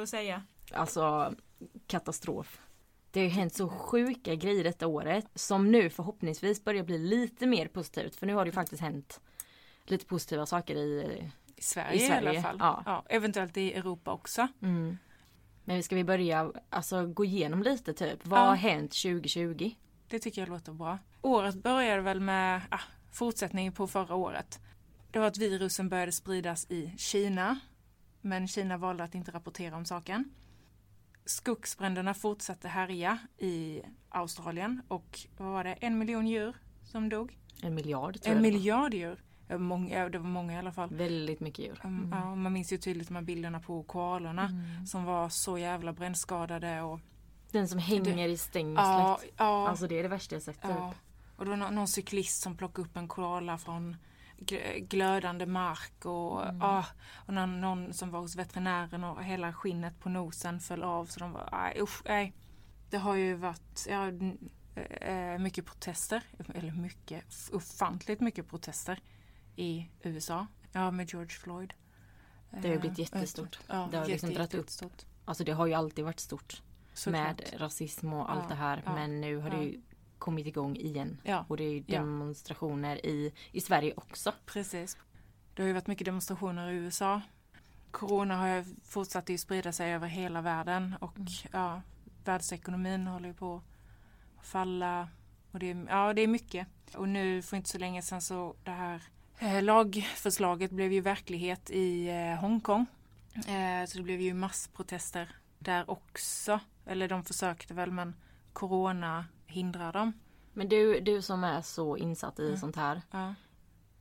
[0.00, 0.42] du att säga?
[0.72, 1.34] Alltså
[1.86, 2.60] katastrof.
[3.10, 7.46] Det har ju hänt så sjuka grejer detta året som nu förhoppningsvis börjar bli lite
[7.46, 9.20] mer positivt för nu har det ju faktiskt hänt
[9.84, 11.22] lite positiva saker i,
[11.56, 12.56] I Sverige, I Sverige, i alla fall.
[12.60, 12.82] ja.
[12.86, 14.48] Ja, eventuellt i Europa också.
[14.62, 14.98] mm.
[15.64, 18.26] Men ska vi börja alltså gå igenom lite typ.
[18.26, 18.44] Vad Ja.
[18.44, 19.70] har hänt 2020?
[20.08, 20.98] Det tycker jag låter bra.
[21.22, 22.80] Året började väl med ah,
[23.12, 24.58] fortsättning på förra året.
[25.10, 27.60] Det var att virusen började spridas i Kina.
[28.20, 30.24] Men Kina valde att inte rapportera om saken.
[31.24, 37.38] Skogsbränderna fortsatte härja i Australien och vad var det, en miljon djur som dog?
[37.62, 39.22] En miljard En det miljard djur.
[39.58, 40.90] Många, det var många i alla fall.
[40.94, 41.80] Väldigt mycket djur.
[41.84, 42.10] Mm.
[42.12, 44.86] Ja, man minns ju tydligt de här bilderna på koalorna Mm.
[44.86, 47.00] som var så jävla brännskadade och
[47.50, 48.76] Den som hänger i stängslet.
[48.86, 50.62] ja, ja, Alltså det är det värsta jag sett.
[50.62, 50.70] Typ.
[50.70, 50.94] ja.
[51.36, 53.96] Och det var någon, cyklist som plockade upp en koala från
[54.78, 56.58] glödande mark och, Mm.
[56.60, 56.84] ja,
[57.26, 61.20] och någon, någon som var hos veterinären och hela skinnet på nosen föll av så
[61.20, 62.32] de var, nej usch, nej.
[62.90, 64.50] Det har ju varit ja, n-
[65.00, 66.22] eh, mycket protester,
[66.54, 69.00] eller mycket, ofantligt mycket protester
[69.56, 70.46] i USA.
[70.72, 71.72] Ja, med George Floyd.
[72.50, 73.58] Det har ju blivit Eh, jättestort.
[73.68, 74.92] Ja, Det har liksom jätte- dragit upp.
[75.24, 76.62] Alltså det har ju alltid varit stort.
[76.94, 77.22] Såklart.
[77.22, 78.82] Med rasism och allt Ja, det här.
[78.86, 79.80] ja, Men nu har det ju
[80.20, 81.20] kommit igång igen.
[81.24, 81.98] Ja, Och det är ju Ja.
[81.98, 84.32] demonstrationer i, i Sverige också.
[84.46, 84.96] precis.
[85.54, 87.20] Det har ju varit mycket demonstrationer i USA.
[87.90, 91.28] Corona har ju fortsatt ju sprida sig över hela världen och Mm.
[91.52, 91.82] ja,
[92.24, 93.62] världsekonomin håller ju på
[94.38, 95.08] att falla.
[95.52, 96.66] Och det, är, ja, det är mycket.
[96.94, 99.02] Och nu för inte så länge sedan så det här
[99.38, 102.86] eh, lagförslaget blev ju verklighet i eh, Hongkong.
[103.34, 105.28] Eh, så det blev ju massprotester
[105.58, 106.60] där också.
[106.86, 108.14] Eller de försökte väl men
[108.52, 110.12] Corona hindrar dem.
[110.52, 112.56] Men du, du som är så insatt i Mm.
[112.58, 113.02] sånt här.
[113.10, 113.34] Ja.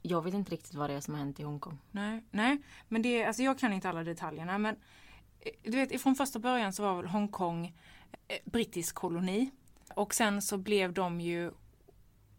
[0.01, 1.77] Jag vet inte riktigt vad det är som har hänt i Hongkong.
[1.91, 4.75] Nej, nej, men det, alltså jag kan inte alla detaljerna men
[5.39, 7.65] eh, du vet från första början så var väl Hongkong
[8.27, 9.51] eh, brittisk koloni
[9.95, 11.51] och sen så blev de ju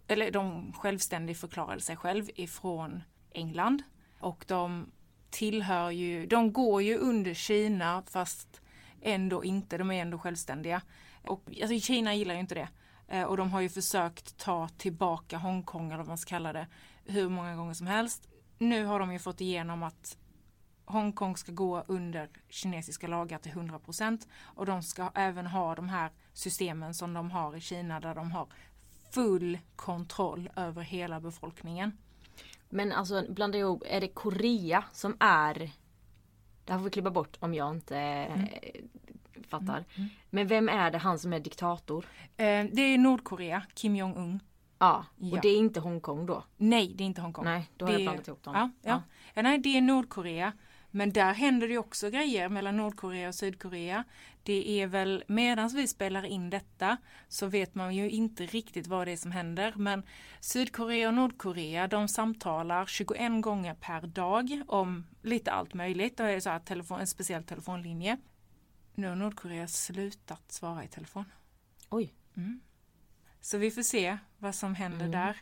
[0.06, 3.82] eller de självständigt förklarade sig själv ifrån England
[4.20, 4.90] och de
[5.30, 8.60] tillhör ju, de går ju under Kina fast
[9.02, 10.82] ändå inte, de är ändå självständiga.
[11.22, 12.68] Och alltså, Kina gillar ju inte det.
[13.10, 16.66] Eh, Och de har ju försökt ta tillbaka Hongkong eller vad man ska kalla det
[17.04, 18.28] hur många gånger som helst.
[18.58, 20.16] Nu har de ju fått igenom att
[20.84, 26.10] Hongkong ska gå under kinesiska lagar till 100% och de ska även ha de här
[26.32, 28.46] systemen som de har i Kina där de har
[29.10, 31.98] full kontroll över hela befolkningen.
[32.68, 35.54] Men alltså blanda ihop, är det Korea som är...
[36.64, 38.48] Det här får vi klippa bort om jag inte Mm.
[39.50, 39.84] Fattar.
[40.30, 42.04] Men vem är det han som är diktator?
[42.36, 44.40] Eh, det är Nordkorea, Kim Jong-Un.
[44.78, 45.36] Ja, Ja.
[45.36, 46.44] och det är inte Hongkong då?
[46.56, 47.44] Nej, det är inte Hongkong.
[47.44, 48.54] Nej, då har det jag är- blandat ihop dem.
[48.54, 49.02] Ja, ja.
[49.34, 50.52] ja, nej, det är Nordkorea.
[50.92, 54.04] Men där händer det också grejer mellan Nordkorea och Sydkorea.
[54.42, 56.96] Det är väl, medan vi spelar in detta
[57.28, 59.72] så vet man ju inte riktigt vad det är som händer.
[59.76, 60.02] Men
[60.40, 66.16] Sydkorea och Nordkorea de samtalar 21 gånger per dag om lite allt möjligt.
[66.16, 68.16] Det är så här telefon, en speciell telefonlinje.
[68.94, 71.24] Nu har Nordkorea slutat svara i telefon.
[71.90, 72.14] Oj.
[73.40, 75.10] Så vi får se vad som händer Mm.
[75.10, 75.36] där.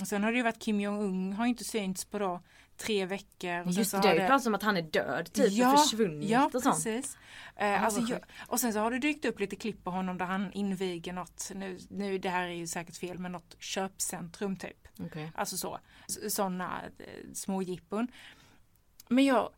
[0.00, 2.42] Och sen har det ju varit Kim Jong-Un har inte synts på då
[2.76, 3.60] tre veckor.
[3.66, 6.50] Och Just det, det är ju som att han är död typ ja, försvunnit ja,
[6.54, 6.84] och sånt.
[6.84, 7.16] precis.
[7.56, 10.24] Eh, alltså, jag, och sen så har det dykt upp lite klipp på honom där
[10.26, 14.88] han inviger något, nu, nu det här är ju säkert fel, men något köpcentrum typ.
[14.98, 15.32] Okej.
[15.34, 15.78] Alltså så,
[16.28, 18.08] sådana eh, små jippon.
[19.08, 19.50] Men jag,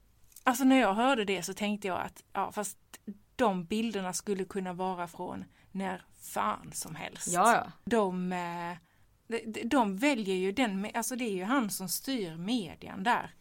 [0.42, 2.78] alltså när jag hörde det så tänkte jag att, ja fast
[3.38, 7.28] de bilderna skulle kunna vara från när fan som helst.
[7.28, 7.72] Ja.
[7.84, 8.76] De, eh,
[9.26, 13.34] de, de väljer ju den, alltså det är ju han som styr medien där.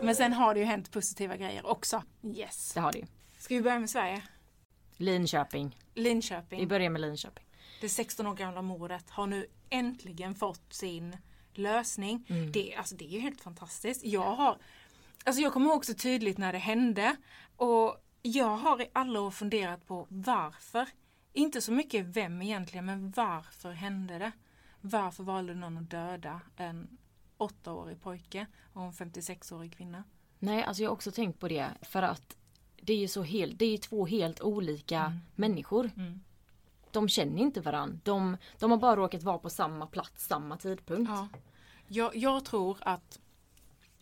[0.00, 2.02] Men sen har det ju hänt positiva grejer också.
[2.22, 2.72] Yes.
[2.74, 3.06] Det har det ju.
[3.38, 4.22] Ska vi börja med Sverige?
[4.96, 5.78] Linköping.
[5.94, 6.60] Linköping.
[6.60, 7.44] Vi börjar med Linköping.
[7.80, 11.16] Det 16 år gamla mordet har nu äntligen fått sin
[11.58, 12.26] lösning.
[12.28, 12.52] Mm.
[12.52, 14.04] Det, alltså, det är ju helt fantastiskt.
[14.04, 14.58] Jag har
[15.26, 17.16] Alltså jag kommer ihåg så tydligt när det hände
[17.56, 20.88] och jag har i alla år funderat på varför.
[21.32, 24.32] Inte så mycket vem egentligen, men varför hände det?
[24.80, 26.98] Varför valde någon att döda en
[27.36, 30.04] åttaårig pojke och en 56-årig kvinna?
[30.38, 32.36] Nej, alltså jag har också tänkt på det för att
[32.76, 35.90] det är ju så helt, det är två helt olika människor.
[35.96, 36.20] Mm.
[36.94, 37.98] De känner inte varandra.
[38.04, 41.10] De, de har bara råkat vara på samma plats, samma tidpunkt.
[41.10, 41.28] Ja.
[41.86, 43.20] Jag, jag tror att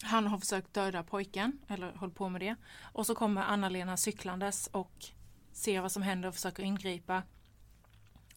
[0.02, 2.56] han har försökt döda pojken, eller håller på med det.
[2.82, 5.04] Och så kommer Anna-Lena cyklandes och
[5.52, 7.22] ser vad som händer och försöker ingripa.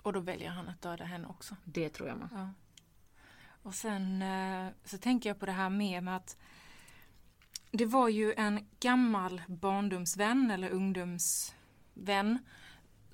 [0.02, 1.56] Och då väljer han att döda henne också.
[1.63, 2.30] Det tror jag med.
[2.31, 2.50] Ja.
[3.63, 6.38] Och sen eh, så tänker jag på det här med, med att
[7.72, 12.40] det var ju en gammal barndomsvän eller ungdomsvän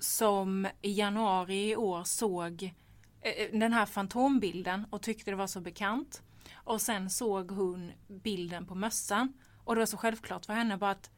[0.02, 2.62] som i januari i år såg
[3.20, 6.22] eh, den här fantombilden och tyckte det var så bekant.
[6.54, 9.32] Och sen såg hon bilden på mössan
[9.64, 11.10] och det var så självklart för henne bara att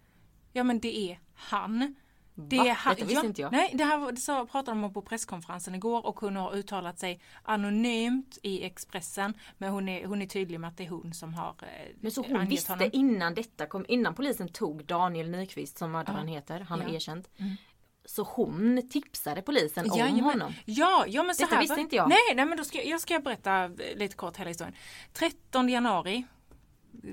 [0.52, 1.94] ja men det är han.
[2.36, 2.66] Det Va?
[2.66, 2.94] är han.
[2.94, 3.52] Detta visste inte jag.
[3.52, 7.20] Nej, det här sa, pratade de om på presskonferensen igår och hon har uttalat sig
[7.42, 9.34] anonymt i Expressen.
[9.58, 12.10] Men hon är, hon är tydlig med att det är hon som har eh, Men
[12.12, 12.90] så hon visste honom.
[12.92, 16.34] innan detta kom, innan polisen tog Daniel Nyqvist som mördaren Ja.
[16.34, 16.94] heter, han har Ja.
[16.94, 17.30] erkänt.
[17.36, 17.56] Mm.
[18.04, 20.24] Så hon tipsade polisen om Jajamän.
[20.24, 20.52] honom.
[20.64, 22.08] Ja, ja men så Detta här, visste inte jag.
[22.08, 24.76] Nej, nej men då ska jag ska berätta lite kort hela historien.
[25.12, 26.24] 13 januari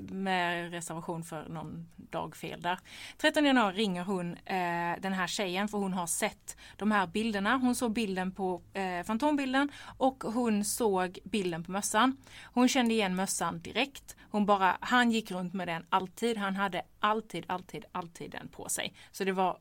[0.08, 2.78] med reservation för någon dag fel där.
[3.18, 7.56] 13 januari ringer hon eh, den här tjejen för hon har sett de här bilderna.
[7.56, 9.68] Hon såg bilden på eh, fantombilden
[9.98, 12.16] och hon såg bilden på mössan.
[12.54, 14.16] Hon kände igen mössan direkt.
[14.30, 16.36] Hon bara, han gick runt med den alltid.
[16.36, 18.94] Han hade alltid, alltid, alltid den på sig.
[19.12, 19.58] Så det var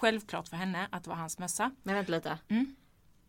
[0.00, 1.70] självklart för henne att det var hans mössa.
[1.82, 2.38] Men vänta lite.
[2.48, 2.76] Mm.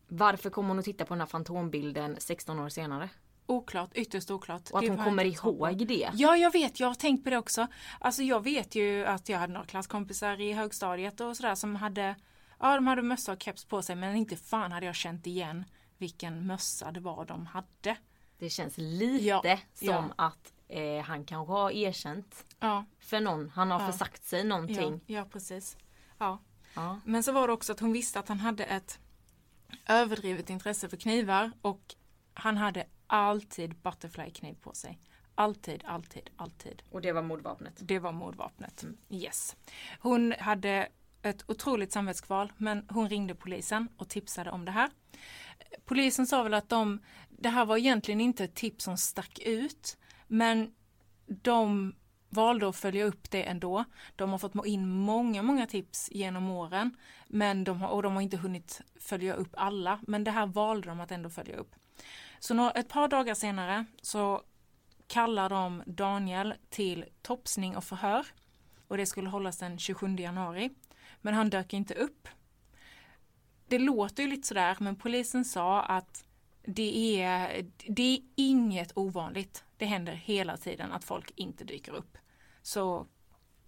[0.08, 3.08] Varför kommer hon att titta på den här fantombilden 16 år senare?
[3.46, 4.70] Oklart, ytterst oklart.
[4.70, 6.10] Och att hon kommer ihåg det?
[6.14, 6.80] Ja, jag vet.
[6.80, 7.66] Jag har tänkt på det också.
[8.00, 12.14] Alltså jag vet ju att jag hade några klasskompisar i högstadiet och sådär som hade
[12.60, 15.64] Ja, de hade mössa och keps på sig men inte fan hade jag känt igen
[15.98, 17.96] vilken mössa det var de hade.
[18.38, 20.04] Det känns lite Ja, som ja.
[20.16, 23.48] att eh, han kanske har erkänt Ja, för någon.
[23.50, 23.92] Han har Ja.
[23.92, 25.00] försagt sig någonting.
[25.06, 25.76] ja precis.
[26.18, 26.38] Ja.
[26.78, 27.00] Ja.
[27.04, 28.98] Men så var det också att hon visste att han hade ett
[29.86, 31.94] överdrivet intresse för knivar och
[32.34, 34.98] han hade alltid butterfly-kniv på sig.
[35.34, 36.82] Alltid, alltid, alltid.
[36.90, 37.74] Och det var mordvapnet.
[37.78, 38.84] Det var mordvapnet.
[39.10, 39.56] Yes.
[40.00, 40.88] Hon hade
[41.22, 44.90] ett otroligt samvetskval men hon ringde polisen och tipsade om det här.
[45.84, 49.96] Polisen sa väl att de, det här var egentligen inte ett tips som stack ut
[50.26, 50.74] men
[51.26, 51.94] de
[52.28, 53.84] valde att följa upp det ändå.
[54.16, 56.96] De har fått in många, många tips genom åren
[57.26, 60.88] men de har, och de har inte hunnit följa upp alla men det här valde
[60.88, 61.74] de att ändå följa upp.
[62.38, 64.42] Så några, ett par dagar senare så
[65.06, 68.26] kallar de Daniel till topsning och förhör.
[68.88, 70.70] Och det skulle hållas den 27 januari.
[71.20, 72.28] Men han dök inte upp.
[73.68, 76.24] Det låter ju lite sådär men polisen sa att
[76.62, 79.64] det är, det är inget ovanligt.
[79.78, 82.18] Det händer hela tiden att folk inte dyker upp.
[82.62, 83.06] Så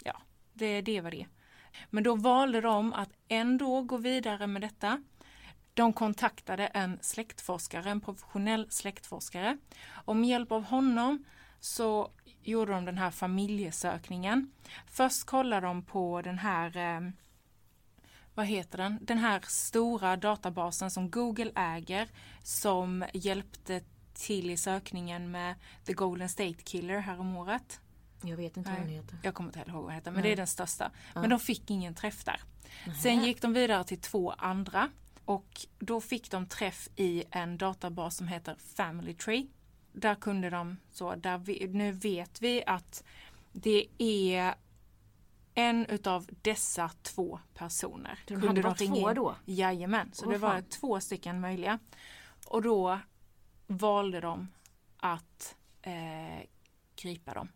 [0.04, 1.26] ja, det, det var det.
[1.90, 5.02] Men då valde de att ändå gå vidare med detta.
[5.75, 9.58] De kontaktade en släktforskare, en professionell släktforskare.
[10.04, 11.25] Och med hjälp av honom
[11.61, 12.11] så
[12.42, 14.52] gjorde de den här familjesökningen.
[14.87, 17.11] Först kollade de på den här, eh,
[18.35, 22.08] vad heter den, den här stora databasen som Google äger
[22.42, 23.80] som hjälpte
[24.20, 27.80] till i sökningen med The Golden State Killer häromåret.
[28.22, 28.88] Jag vet inte vad Nej.
[28.88, 29.18] den heter.
[29.22, 30.30] Jag kommer inte heller ihåg vad den heter, men Nej.
[30.30, 30.90] det är den största.
[31.14, 31.20] Ja.
[31.20, 32.40] Men de fick ingen träff där.
[33.02, 34.90] Sen gick de vidare till två andra
[35.24, 39.46] och då fick de träff i en databas som heter Family Tree.
[39.92, 43.04] Där kunde de så, där vi, nu vet vi att
[43.52, 44.54] det är
[45.54, 48.18] en utav dessa två personer.
[48.26, 49.14] De kunde hade de bara två in.
[49.14, 49.34] då?
[49.44, 50.64] Jajamän, så Åh, det var fan.
[50.64, 51.78] två stycken möjliga.
[52.46, 53.00] Och då
[53.70, 54.48] valde de
[54.96, 56.46] att eh,
[56.96, 57.48] gripa dem.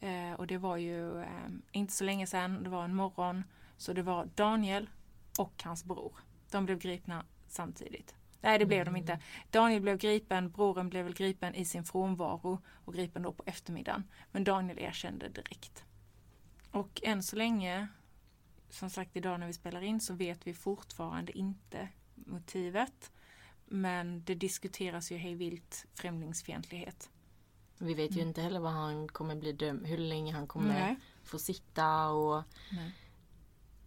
[0.00, 3.44] Eh, och det var ju eh, inte så länge sedan, det var en morgon.
[3.76, 4.90] Så det var Daniel
[5.38, 6.16] och hans bror.
[6.50, 8.14] De blev gripna samtidigt.
[8.40, 9.20] Nej det blev de inte.
[9.50, 14.04] Daniel blev gripen, brodern blev väl gripen i sin frånvaro och gripen då på eftermiddagen.
[14.32, 15.84] Men Daniel erkände direkt.
[16.70, 17.88] Och än så länge,
[18.68, 23.12] som sagt idag när vi spelar in så vet vi fortfarande inte motivet.
[23.72, 27.10] Men det diskuteras ju hej vilt främlingsfientlighet.
[27.78, 30.96] Vi vet ju inte heller vad han kommer bli dömd, hur länge han kommer Nej.
[31.24, 32.92] få sitta och Nej.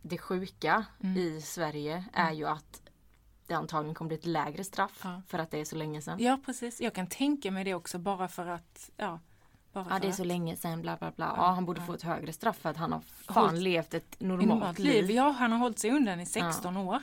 [0.02, 1.18] det sjuka Mm.
[1.18, 2.82] i Sverige är ju att
[3.48, 5.22] det antagligen kommer bli ett lägre straff Ja.
[5.28, 6.18] för att det är så länge sedan.
[6.20, 9.20] Ja precis, jag kan tänka mig det också bara för att, ja.
[9.74, 10.16] Bara Ja det är att.
[10.16, 11.34] så länge sedan bla bla bla.
[11.38, 14.20] Ja han borde få ett högre straff för att han har fan Hållt- levt ett
[14.20, 15.06] normalt liv.
[15.08, 15.12] liv.
[15.16, 17.00] Ja, han har hållit sig undan i 16 år.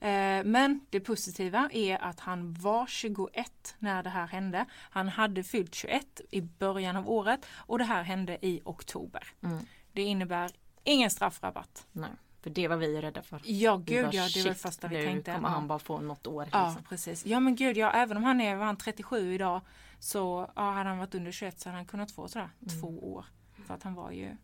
[0.00, 4.64] Eh, Men det positiva är att han var 21 när det här hände.
[4.70, 9.22] Han hade fyllt 21 i början av året och det här hände i oktober.
[9.42, 9.58] Mm.
[9.92, 10.50] Det innebär
[10.84, 11.86] ingen straffrabatt.
[11.92, 12.10] Nej,
[12.42, 13.40] för det var vi rädda för.
[13.44, 15.32] Ja gud bara, ja, det var det första vi nu tänkte.
[15.34, 15.54] kommer Ja.
[15.54, 16.48] han bara få något år.
[16.52, 16.84] Ja Liksom.
[16.84, 17.26] precis.
[17.26, 19.60] Ja men gud ja, även om han är han 37 idag
[19.98, 22.80] så ja, hade han varit under 21 så hade han kunnat få sådär Mm.
[22.80, 23.24] två år.
[23.66, 24.36] För att han var ju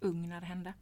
[0.00, 0.74] ung när det hände.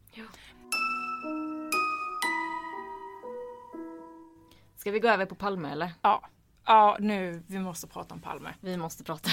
[4.86, 5.92] Ska vi gå över på Palme eller?
[6.02, 6.22] Ja,
[6.66, 8.54] ja nu, vi måste prata om Palme.
[8.60, 9.30] Vi måste prata.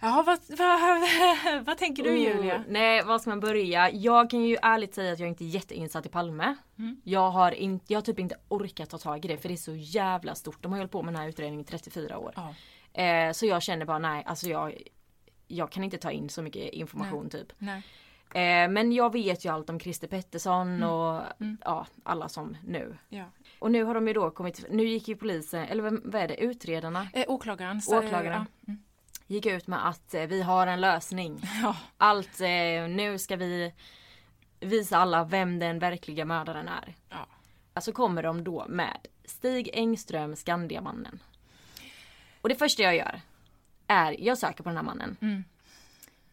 [0.00, 1.00] Ja, vad, vad,
[1.66, 2.56] vad tänker du Julia?
[2.56, 3.90] Oh, nej, var ska man börja?
[3.90, 6.54] Jag kan ju ärligt säga att jag inte är jätteinsatt i Palme.
[6.78, 7.00] Mm.
[7.04, 9.56] Jag, har inte, jag har typ inte orkat ta tag i det för det är
[9.56, 10.62] så jävla stort.
[10.62, 12.32] De har hållit på med den här utredningen i 34 år.
[12.36, 12.54] Ja.
[13.02, 14.82] Eh, så jag känner bara nej, alltså jag,
[15.48, 17.52] jag kan inte ta in så mycket information typ.
[17.58, 17.82] Nej.
[18.34, 21.58] Eh, men jag vet ju allt om Christer Pettersson och Mm.
[21.64, 22.96] ja, alla som nu.
[23.08, 23.24] Ja.
[23.62, 26.28] Och nu har de ju då kommit, nu gick ju polisen, eller vem, vad är
[26.28, 27.08] det, utredarna?
[27.12, 27.80] Eh, åklagaren.
[27.88, 28.46] Åklagaren.
[28.60, 28.68] Ja.
[28.68, 28.82] Mm.
[29.26, 31.40] Gick ut med att eh, vi har en lösning.
[31.62, 31.76] Ja.
[31.96, 33.74] Allt, eh, nu ska vi
[34.60, 36.94] visa alla vem den verkliga mördaren är.
[37.08, 37.26] Ja.
[37.74, 41.22] Alltså kommer de då med Stig Engström, Skandiamannen.
[42.40, 43.20] Och det första jag gör
[43.86, 45.16] är, jag söker på den här mannen.
[45.20, 45.44] Mm.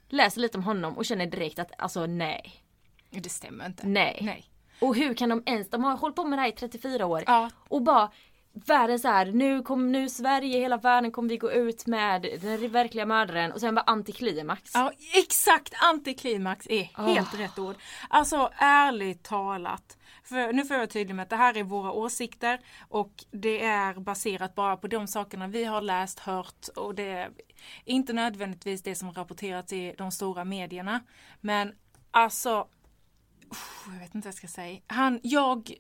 [0.07, 2.63] Läser lite om honom och känner direkt att alltså nej.
[3.09, 3.87] Det stämmer inte.
[3.87, 4.19] Nej.
[4.21, 4.49] Nej.
[4.81, 7.23] Och hur kan de ens, de har hållit på med det här i 34 år.
[7.27, 7.49] Ja.
[7.67, 8.11] Och bara
[8.53, 12.71] världen så här, nu kommer nu Sverige, hela världen kommer vi gå ut med den
[12.71, 14.71] verkliga mördaren och sen bara antiklimax.
[14.73, 17.75] Ja, exakt antiklimax är helt rätt ord.
[18.09, 19.97] Alltså ärligt talat.
[20.23, 22.59] För, nu får jag vara tydlig med att det här är våra åsikter
[22.89, 27.31] och det är baserat bara på de sakerna vi har läst, hört och det är
[27.85, 30.99] inte nödvändigtvis det som rapporterats i de stora medierna.
[31.41, 31.73] Men
[32.11, 32.67] alltså,
[33.51, 34.79] uff, jag vet inte vad jag ska säga.
[34.87, 35.73] Han, jag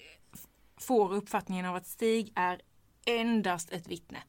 [0.77, 2.61] får uppfattningen av att Stig är
[3.05, 4.23] endast ett vittne.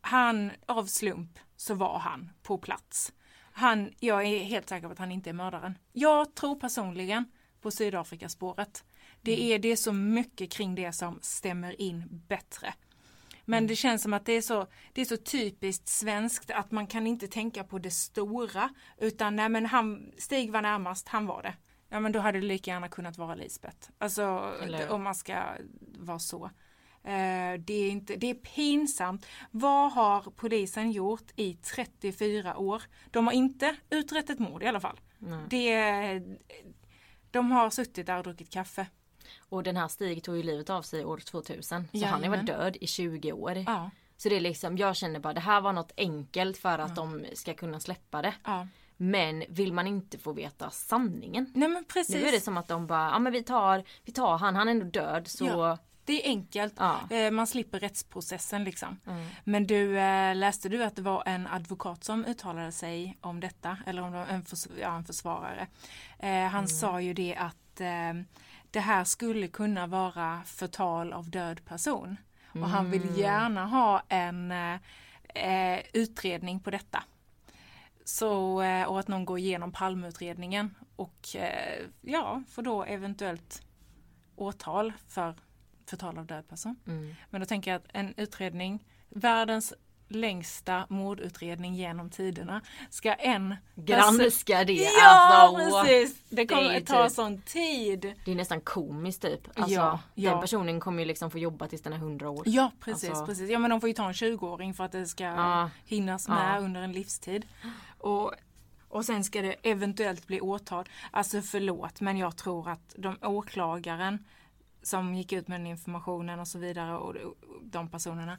[0.00, 3.12] Han, av slump, så var han på plats.
[3.52, 5.78] Han, jag är helt säker på att han inte är mördaren.
[5.92, 7.24] Jag tror personligen
[7.60, 8.84] på Sydafrikaspåret.
[9.20, 12.74] Det är, det är så mycket kring det som stämmer in bättre.
[13.44, 16.86] Men det känns som att det är, så, det är så typiskt svenskt att man
[16.86, 18.68] kan inte tänka på det stora.
[18.98, 21.54] Utan nej men han, Stig var närmast, han var det.
[21.92, 23.88] Ja men då hade det lika gärna kunnat vara Lisbeth.
[23.98, 25.42] Alltså Eller om man ska
[25.98, 26.44] vara så.
[27.04, 29.26] Eh, det, är inte, det är pinsamt.
[29.50, 32.82] Vad har polisen gjort i 34 år?
[33.10, 35.00] De har inte utrett ett mord i alla fall.
[35.18, 35.40] Nej.
[35.48, 36.22] Det,
[37.30, 38.86] de har suttit där och druckit kaffe.
[39.48, 41.62] Och den här Stig tog ju livet av sig år 2000.
[41.62, 42.30] Så han har Jajamän.
[42.30, 43.64] varit död i 20 år.
[43.66, 46.96] Ja, Så det är liksom, jag känner bara det här var något enkelt för att
[46.96, 48.34] de ska kunna släppa det.
[48.44, 48.66] ja.
[48.96, 51.50] Men vill man inte få veta sanningen?
[51.54, 52.14] Nej men precis.
[52.16, 54.68] Nu är det som att de bara, ja men vi tar, vi tar han, han
[54.68, 55.78] är ändå död så Ja.
[56.04, 56.74] Det är enkelt.
[56.76, 57.00] Ja.
[57.10, 58.98] Eh, Man slipper rättsprocessen liksom.
[59.06, 59.26] Mm.
[59.44, 63.76] Men du, eh, läste du att det var en advokat som uttalade sig om detta?
[63.86, 65.66] Eller om det var en, förs- ja, en försvarare.
[66.18, 67.56] Eh, han sa ju det att
[68.70, 72.16] det här skulle kunna vara förtal av död person.
[72.54, 74.52] Och han vill gärna ha en
[75.92, 77.04] utredning på detta.
[78.04, 83.62] Så, eh, och att någon går igenom Palmeutredningen och eh, ja, får då eventuellt
[84.36, 85.34] åtal för
[85.86, 86.76] förtal av död person.
[86.86, 87.14] Mm.
[87.30, 89.72] Men då tänker jag att en utredning, världens
[90.08, 94.72] längsta mordutredning genom tiderna, ska en granska det.
[94.72, 94.88] Ja
[95.32, 96.22] alltså, precis!
[96.28, 98.14] Det det kommer ju ta typ- sån tid.
[98.24, 99.48] Det är nästan komiskt typ.
[99.58, 100.30] Alltså, Ja, ja.
[100.30, 102.42] Den personen kommer ju liksom få jobba tills den är 100 år.
[102.46, 103.50] Ja precis, Alltså- precis.
[103.50, 105.70] Ja men de får ju ta en 20-åring för att det ska Ja.
[105.84, 107.46] hinnas med under en livstid.
[108.02, 108.32] Och,
[108.88, 110.88] och sen ska det eventuellt bli åtal.
[111.10, 114.24] Alltså förlåt men jag tror att de åklagaren
[114.82, 117.14] som gick ut med den informationen och så vidare och
[117.62, 118.38] de personerna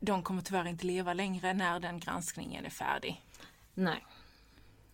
[0.00, 3.24] de kommer tyvärr inte leva längre när den granskningen är färdig.
[3.74, 4.06] Nej.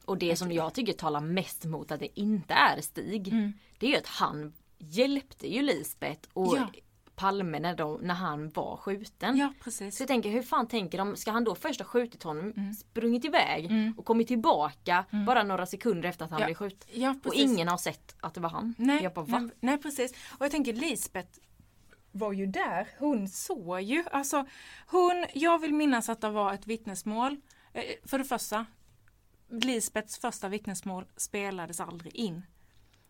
[0.05, 3.29] Och det som jag tycker talar mest mot att det inte är Stig.
[3.29, 3.53] Mm.
[3.79, 6.71] Det är att han hjälpte ju Lisbeth och Ja.
[7.17, 9.37] Palme när, de, när han var skjuten.
[9.37, 9.97] Ja precis.
[9.97, 11.17] Så jag tänker, hur fan tänker de?
[11.17, 12.75] Ska han då först ha skjutit honom, Mm.
[12.75, 16.47] sprungit iväg och kommit tillbaka bara några sekunder efter att han Ja.
[16.47, 16.89] blev skjuten?
[16.93, 18.75] Ja, Och ingen har sett att det var han.
[18.79, 19.39] Nej, jag bara, va?
[19.41, 20.13] nej, nej precis.
[20.39, 21.39] Och jag tänker Lisbeth
[22.13, 22.89] var ju där.
[22.99, 24.05] Hon såg ju.
[24.13, 24.47] Alltså,
[24.87, 27.41] hon, jag vill minnas att det var ett vittnesmål
[27.73, 28.67] Eh, För det första,
[29.51, 32.43] Lisbeths första vittnesmål spelades aldrig in.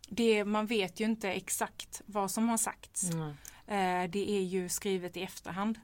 [0.08, 3.10] Det, man vet ju inte exakt vad som har sagts.
[3.10, 3.34] Mm.
[3.66, 5.78] Eh, Det är ju skrivet i efterhand.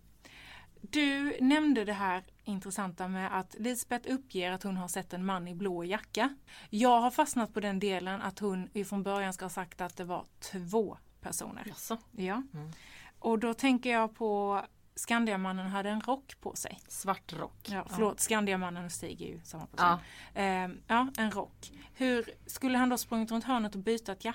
[0.81, 5.49] Du nämnde det här intressanta med att Lisbeth uppger att hon har sett en man
[5.49, 6.37] i blå jacka.
[6.71, 10.05] Jag har fastnat på den delen att hon från början ska ha sagt att det
[10.05, 11.65] var två personer.
[11.67, 11.99] Jaså?
[12.11, 12.43] Ja.
[12.55, 12.71] Mm.
[13.19, 14.63] Och då tänker jag på
[14.95, 16.81] Skandiamannen hade en rock på sig.
[16.89, 17.69] Svart rock.
[17.71, 19.99] Ja, förlåt, Skandiamannen och Stig är ju samma person.
[20.35, 20.41] Ja.
[20.41, 21.73] Eh, ja, en rock.
[21.95, 24.35] Hur skulle han då sprungit runt hörnet och bytt jacka?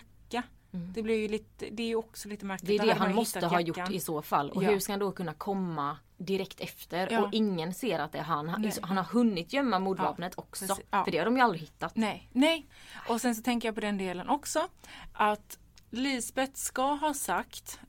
[0.77, 0.93] Mm.
[0.93, 2.67] Det blir ju lite, det är ju också lite märkligt.
[2.67, 4.51] Det är det han måste ha gjort i så fall.
[4.51, 4.69] Och Ja.
[4.69, 7.22] hur ska han då kunna komma direkt efter Ja.
[7.22, 8.50] och ingen ser att det är han.
[8.50, 10.65] Han, han har hunnit gömma mordvapnet också.
[10.91, 11.03] Ja.
[11.03, 11.96] För det har de ju aldrig hittat.
[11.96, 12.67] Nej, nej.
[13.10, 14.67] Och sen så tänker jag på den delen också.
[15.13, 17.79] Att Lisbeth ska ha sagt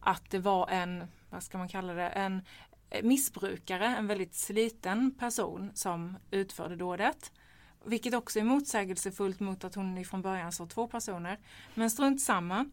[0.00, 2.42] att det var en, vad ska man kalla det, en
[3.02, 7.32] missbrukare, en väldigt sliten person som utförde dådet.
[7.86, 11.38] Vilket också är motsägelsefullt mot att hon från början sa två personer.
[11.74, 12.66] Men strunt samma.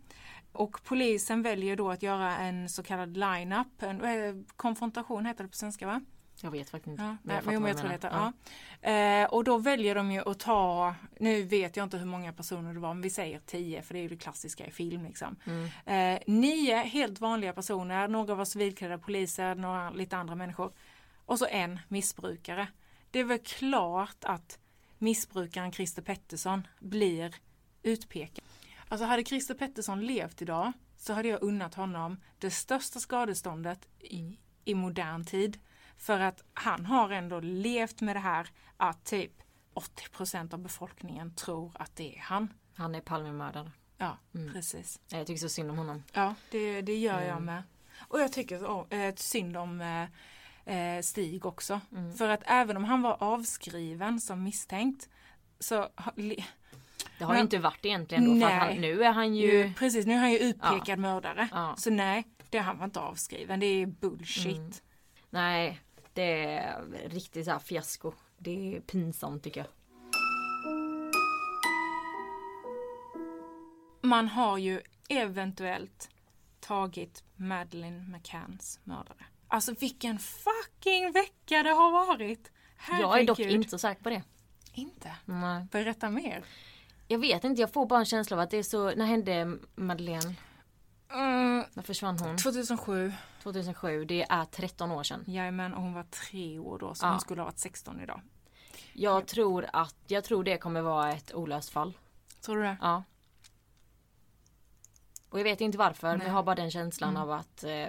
[0.52, 5.50] Och polisen väljer då att göra en så kallad line-up, en eh, konfrontation heter det
[5.50, 6.02] på svenska va?
[6.44, 7.04] Jag vet faktiskt inte.
[7.04, 8.32] Ja, Men nej, jag fattar men jag tror det heter,
[8.82, 8.92] ja.
[8.92, 12.74] Eh, och då väljer de ju att ta, nu vet jag inte hur många personer
[12.74, 15.04] det var, men vi säger tio för det är ju det klassiska i film.
[15.04, 15.36] Liksom.
[15.46, 16.16] Mm.
[16.16, 20.74] Eh, nio helt vanliga personer, några var civilklädda poliser, några lite andra människor.
[21.26, 22.68] Och så en missbrukare.
[23.12, 24.60] Det är väl klart att
[25.02, 27.36] missbrukaren Christer Pettersson blir
[27.84, 28.44] utpekad.
[28.88, 34.38] Alltså hade Christer Pettersson levt idag så hade jag unnat honom det största skadeståndet i,
[34.66, 35.60] i modern tid.
[35.98, 39.32] För att han har ändå levt med det här att typ
[39.74, 42.54] 80% av befolkningen tror att det är han.
[42.76, 43.72] Han är Palmemördare.
[43.98, 44.54] Ja, Mm.
[44.54, 45.00] precis.
[45.08, 46.04] Jag tycker så synd om honom.
[46.14, 47.46] Ja, det, det gör jag Mm.
[47.46, 47.64] med.
[48.08, 50.06] Och jag tycker så, eh, synd om eh,
[50.66, 51.82] eh, Stig också.
[51.92, 52.14] Mm.
[52.14, 55.10] För att även om han var avskriven som misstänkt
[55.60, 55.88] så
[57.18, 58.30] Det har ju Men- inte varit egentligen då.
[58.32, 58.74] För Nej.
[58.74, 59.74] han, nu är han ju...
[59.74, 61.48] precis, nu är han ju utpekad mördare.
[61.52, 61.76] Ja.
[61.78, 63.60] Så nej, det han var inte avskriven.
[63.60, 64.56] Det är bullshit.
[64.58, 64.72] Mm.
[65.30, 65.80] Nej,
[66.14, 68.14] det är riktigt så här fiasko.
[68.38, 69.68] Det är pinsamt tycker jag.
[74.04, 76.10] Man har ju eventuellt
[76.60, 79.26] tagit Madeleine McCanns mördare.
[79.52, 82.52] Alltså vilken fucking vecka det har varit!
[82.90, 83.56] Jag är dock Herregud.
[83.58, 84.24] inte så säker på det.
[84.74, 85.16] Inte?
[85.26, 85.68] Nej.
[85.72, 86.44] Berätta mer.
[87.08, 88.96] Jag vet inte, jag får bara en känsla av att det är så...
[88.96, 90.36] När hände Madeleine?
[91.14, 92.38] Mm, När försvann hon?
[92.38, 95.24] 2007, 2007, det är 13 år sedan.
[95.28, 97.10] jajamän, och hon var tre år då så Ja.
[97.12, 98.22] hon skulle ha varit 16 idag.
[98.94, 101.98] Jag tror att, jag tror det kommer vara ett olöst fall.
[102.42, 102.78] Tror du det?
[102.82, 103.04] Ja.
[105.30, 106.28] Och jag vet inte varför, men Nej.
[106.28, 107.88] jag har bara den känslan av att eh,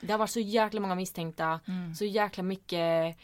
[0.00, 1.94] det har varit så jäkla många misstänkta, Mm.
[1.94, 3.16] så jäkla mycket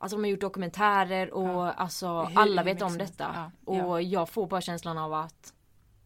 [0.00, 1.72] Alltså de har gjort dokumentärer och Ja.
[1.72, 3.30] alltså Hur alla vet om detta.
[3.34, 4.00] ja, Och ja.
[4.00, 5.52] jag får bara känslan av att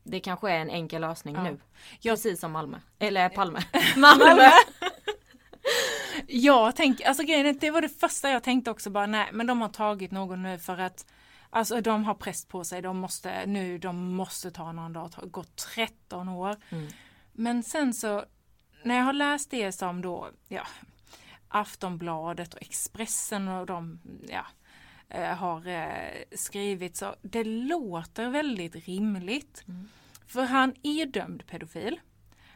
[0.02, 1.58] det kanske är en enkel lösning nu.
[2.00, 2.78] Jag- Precis som Malmö.
[2.98, 3.60] Eller Palme.
[3.96, 4.50] Malmö!
[6.26, 9.46] Jag tänker, alltså grejen är det var det första jag tänkte också bara nej men
[9.46, 11.06] de har tagit någon nu för att
[11.54, 15.16] Alltså de har press på sig, de måste nu, de måste ta någon dag, det
[15.20, 16.56] har gått 13 år.
[16.70, 16.86] Mm.
[17.32, 18.24] Men sen så
[18.84, 20.66] när jag har läst det som då, ja
[21.48, 24.46] Aftonbladet och Expressen och de, ja
[25.08, 29.64] eh, har eh, skrivit så det låter väldigt rimligt.
[29.68, 29.88] Mm.
[30.26, 32.00] För han är dömd pedofil.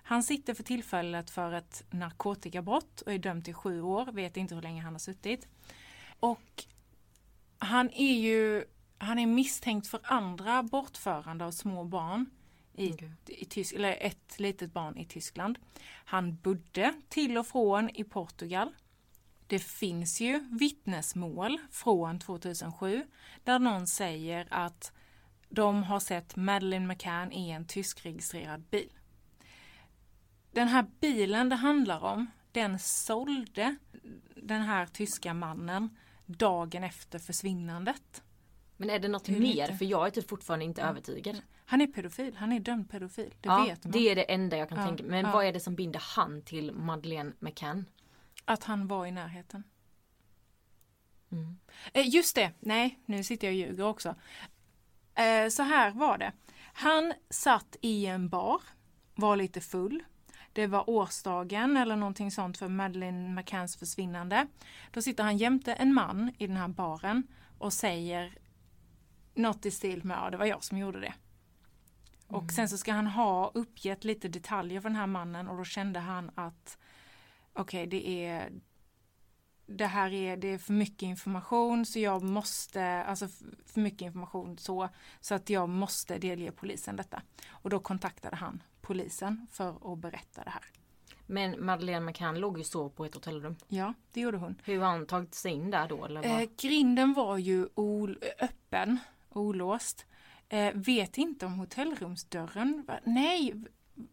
[0.02, 4.54] Han sitter för tillfället för ett narkotikabrott och är dömd till sju år, vet inte
[4.54, 5.48] hur länge han har suttit.
[6.20, 6.64] Och
[7.58, 8.64] han är ju
[8.98, 12.26] han är misstänkt för andra bortförande av små barn
[12.76, 13.10] i, Okej.
[13.26, 15.58] i Tysk, eller ett litet barn i Tyskland.
[16.04, 18.74] Han bodde till och från i Portugal.
[19.46, 23.04] Det finns ju vittnesmål från 2007
[23.44, 24.92] där någon säger att
[25.48, 28.92] de har sett Madeleine McCann i en tyskregistrerad bil.
[30.52, 33.76] Den här bilen det handlar om, den sålde
[34.34, 38.22] den här tyska mannen dagen efter försvinnandet.
[38.76, 39.66] Men är det något Hur mer?
[39.66, 39.74] lite?
[39.74, 41.42] För jag är typ fortfarande inte övertygad.
[41.66, 43.92] Han är pedofil, han är dömd pedofil, det ja, vet man.
[43.92, 45.32] det är det enda jag kan Ja, tänka Men ja.
[45.32, 47.84] vad är det som binder han till Madeleine McCann?
[48.44, 49.62] Att han var i närheten.
[51.32, 51.56] Mm.
[51.92, 54.14] Eh, Just det, nej nu sitter jag och ljuger också.
[55.14, 56.32] Eh, Så här var det.
[56.72, 58.60] Han satt i en bar,
[59.14, 60.02] var lite full.
[60.52, 64.46] Det var årsdagen eller någonting sånt för Madeleine McCanns försvinnande.
[64.92, 67.22] Då sitter han jämte en man i den här baren
[67.58, 68.38] och säger
[69.36, 71.14] något i stil med ja, det var jag som gjorde det.
[72.28, 75.64] Och sen så ska han ha uppgett lite detaljer för den här mannen och då
[75.64, 76.78] kände han att
[77.52, 78.52] okej det är
[79.66, 83.28] det här är, det är för mycket information så jag måste, alltså
[83.66, 84.88] för mycket information så,
[85.20, 87.22] så att jag måste delge polisen detta.
[87.48, 90.64] Och då kontaktade han polisen för att berätta det här.
[91.26, 93.56] Men Madeleine McCann låg ju så på ett hotellrum.
[93.68, 94.60] Ja, det gjorde hon.
[94.64, 96.04] Hur har han tagit sig in där då?
[96.04, 96.42] Eller vad?
[96.42, 97.68] Eh, grinden var ju
[98.40, 98.98] öppen,
[99.36, 100.06] olåst.
[100.48, 103.64] Eh, vet inte om hotellrumsdörren, var, nej,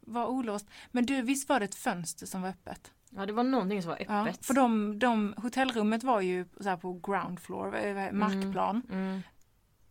[0.01, 0.69] var olåst.
[0.91, 2.91] Men du, visst var det ett fönster som var öppet?
[3.09, 4.09] Ja det var någonting som var öppet.
[4.09, 8.81] Ja, för de, de, hotellrummet var ju så här på ground floor, eh, markplan.
[8.91, 9.21] Mm.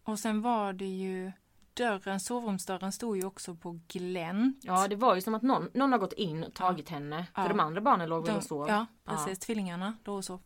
[0.04, 1.32] Och sen var det ju
[1.74, 4.58] dörren, sovrumsdörren stod ju också på glänt.
[4.62, 7.26] Ja det var ju som att någon, någon har gått in och tagit henne.
[7.34, 7.42] Ja.
[7.42, 8.68] För de andra barnen låg väl och sov.
[8.68, 9.38] ja, precis.
[9.38, 10.40] Tvillingarna låg och sov.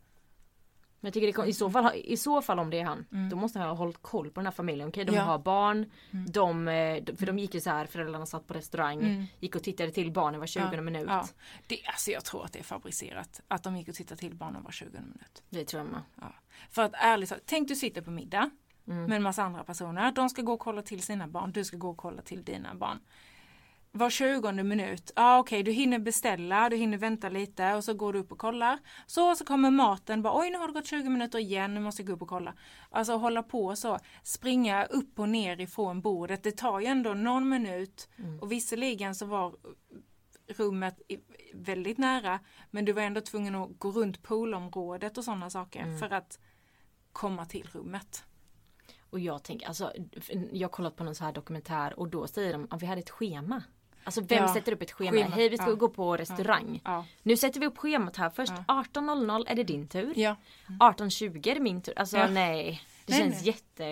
[1.01, 3.29] Men jag tycker det, i, så fall, i så fall om det är han, Mm.
[3.29, 4.89] då måste han ha hållit koll på den här familjen.
[4.89, 5.23] Okej, de Ja.
[5.23, 6.31] har barn, Mm.
[6.31, 9.25] de, eh, de- för de gick ju så här, föräldrarna satt på restaurang, Mm.
[9.41, 11.07] gick och tittade till barnen var 20 Ja, minut.
[11.09, 11.27] Ja.
[11.67, 13.41] Det, alltså jag tror att det är fabricerat.
[13.49, 15.43] Att de gick och tittade till barnen var 20 minut.
[15.51, 16.03] Det tror jag med.
[16.71, 18.51] För att ärligt talat, tänk du sitter på middag
[18.89, 19.05] Mm.
[19.05, 20.13] med en massa andra personer.
[20.13, 22.75] De ska gå och kolla till sina barn, du ska gå och kolla till dina
[22.75, 22.99] barn.
[23.97, 27.95] Var 20 minut, ja ah, okej du hinner beställa, du hinner vänta lite och så
[27.95, 28.79] går du upp och kollar.
[29.07, 32.03] Så, så kommer maten, bara oj nu har det gått 20 minuter igen, nu måste
[32.03, 32.55] jag gå upp och kolla.
[32.91, 37.49] Alltså hålla på så, springa upp och ner ifrån bordet, det tar ju ändå någon
[37.49, 38.09] minut.
[38.19, 38.41] Mm.
[38.41, 39.57] Och visserligen så var
[40.49, 41.01] rummet
[41.55, 45.99] väldigt nära, men du var ändå tvungen att gå runt poolområdet och sådana saker Mm.
[45.99, 46.39] för att
[47.13, 48.25] komma till rummet.
[49.11, 49.93] Och jag tänker, alltså
[50.53, 53.01] jag har kollat på någon så här dokumentär och då säger de att vi hade
[53.01, 53.63] ett schema.
[54.07, 55.11] Alltså vem Ja, sätter upp ett schema?
[55.11, 55.75] schema, Hej vi ska ja.
[55.75, 56.81] gå på restaurang.
[56.85, 57.05] Ja.
[57.23, 58.31] Nu sätter vi upp schemat här.
[58.31, 58.85] Först Ja.
[58.93, 60.13] 18.00 är det din tur.
[60.17, 60.37] Ja.
[60.69, 61.99] 18.20 är det min tur.
[61.99, 62.83] Alltså nej.
[63.07, 63.47] Det Nej, känns nej.
[63.47, 63.85] jätte...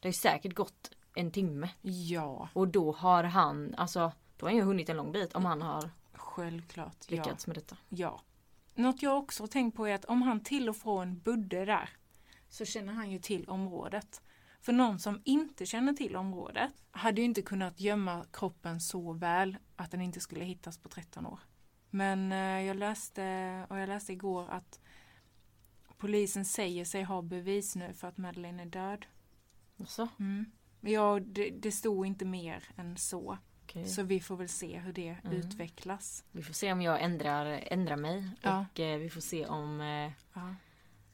[0.00, 1.68] Det har ju säkert gått en timme.
[1.82, 5.44] ja, Och då har han, alltså då har han ju hunnit en lång bit om
[5.44, 7.10] han har självklart.
[7.10, 7.76] Lyckats med detta.
[7.88, 8.20] ja.
[8.74, 11.90] Något jag också tänkt på är att om han till och från bodde där
[12.48, 14.22] så känner han ju till området.
[14.64, 19.56] För någon som inte känner till området hade ju inte kunnat gömma kroppen så väl
[19.76, 21.40] att den inte skulle hittas på 13 år.
[21.90, 23.22] Men eh, jag läste,
[23.70, 24.80] och jag läste igår att
[25.98, 29.06] polisen säger sig ha bevis nu för att Madeleine är död.
[29.80, 30.44] Alltså, Mm.
[30.80, 33.38] Ja, det, det stod inte mer än så.
[33.62, 33.88] okej.
[33.88, 35.32] Så vi får väl se hur det Mm.
[35.36, 36.24] utvecklas.
[36.32, 38.66] Vi får se om jag ändrar, ändrar mig Ja.
[38.72, 40.54] och eh, vi får se om, eh, Ja,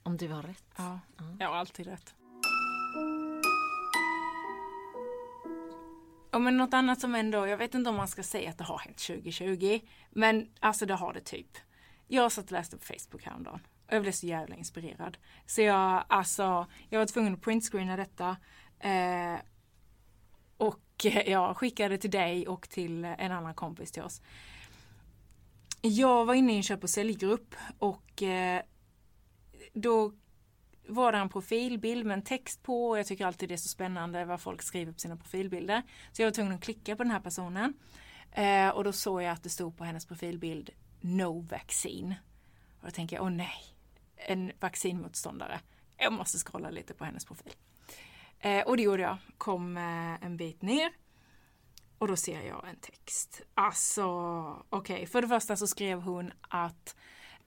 [0.03, 0.65] om du har rätt.
[0.77, 1.01] ja.
[1.17, 1.37] Ja.
[1.39, 2.15] jag har alltid rätt.
[6.31, 8.64] Ja, men något annat som ändå, jag vet inte om man ska säga att det
[8.64, 11.59] har hänt 2020, men alltså det har det typ.
[12.07, 15.19] Jag satt och läste på Facebook häromdagen och jag blev så jävla inspirerad.
[15.47, 18.37] Så jag, alltså, jag var tvungen att printscreena detta.
[18.79, 19.40] Eh,
[20.57, 24.23] och jag skickade till dig och till en annan kompis till oss.
[25.81, 28.62] Jag var inne i en köp och säljgrupp och eh,
[29.73, 30.12] då
[30.90, 33.68] var det en profilbild med en text på och jag tycker alltid det är så
[33.68, 35.83] spännande vad folk skriver på sina profilbilder.
[36.12, 37.74] Så jag var tvungen att klicka på den här personen.
[38.33, 42.14] Eh, och då såg jag att det stod på hennes profilbild No vaccine.
[42.81, 43.64] Och då tänker jag, åh nej,
[44.16, 45.61] en vaccinmotståndare.
[45.96, 47.53] Jag måste scrolla lite på hennes profil.
[48.38, 49.16] Eh, och det gjorde jag.
[49.38, 50.90] Kom eh, en bit ner.
[51.98, 53.42] Och då ser jag en text.
[53.55, 54.05] Alltså,
[54.68, 55.07] okej.
[55.07, 56.96] För det första så skrev hon att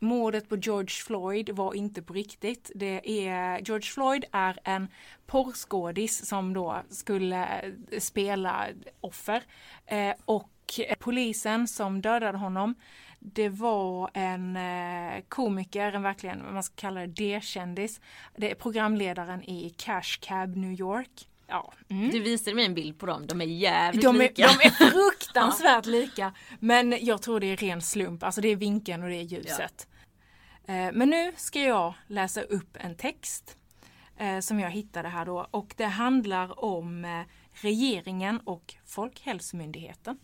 [0.04, 2.72] mordet på George Floyd var inte på riktigt.
[2.76, 4.88] Det är, George Floyd är en
[5.26, 7.60] porrskådis som då skulle
[7.92, 8.68] eh, spela
[9.02, 9.44] offer.
[9.86, 10.50] Eh, och
[11.00, 12.76] polisen som dödade honom
[13.26, 18.02] det var en eh, komiker, en verkligen, vad man ska kalla det, D-kändis.
[18.36, 21.28] Det är programledaren i Cash Cab New York.
[21.48, 21.74] Ja.
[21.90, 22.10] Mm.
[22.10, 24.48] Du visade mig en bild på dem, de är jävligt De är, lika.
[24.48, 26.34] de är fruktansvärt lika.
[26.60, 28.24] Men jag tror det är ren slump.
[28.24, 29.88] Alltså det är vinkeln och det är ljuset.
[29.90, 29.93] Eh,
[30.68, 33.58] Eh, men nu ska jag läsa upp en text
[34.18, 35.48] eh, som jag hittade här då.
[35.52, 37.22] Och det handlar om eh,
[37.52, 40.18] regeringen och Folkhälsomyndigheten.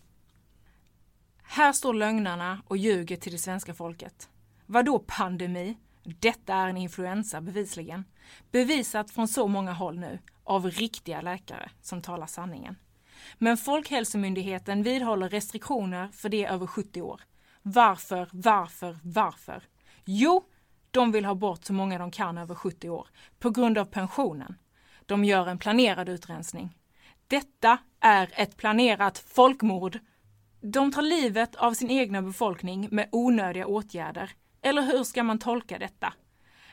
[1.43, 4.29] Här står lögnarna och ljuger till det svenska folket.
[4.65, 5.77] Vadå pandemi?
[6.03, 8.05] Detta är en influensa bevisligen.
[8.51, 12.75] Bevisat från så många håll nu av riktiga läkare som talar sanningen.
[13.37, 17.21] Men Folkhälsomyndigheten vidhåller restriktioner för de över 70 år.
[17.61, 19.63] Varför, varför, varför?
[20.05, 20.43] Jo,
[20.91, 23.07] de vill ha bort så många de kan över 70 år
[23.39, 24.55] på grund av pensionen.
[25.05, 26.77] De gör en planerad utrensning.
[27.27, 29.99] Detta är ett planerat folkmord.
[30.61, 34.31] De tar livet av sin egna befolkning med onödiga åtgärder.
[34.61, 36.13] Eller hur ska man tolka detta?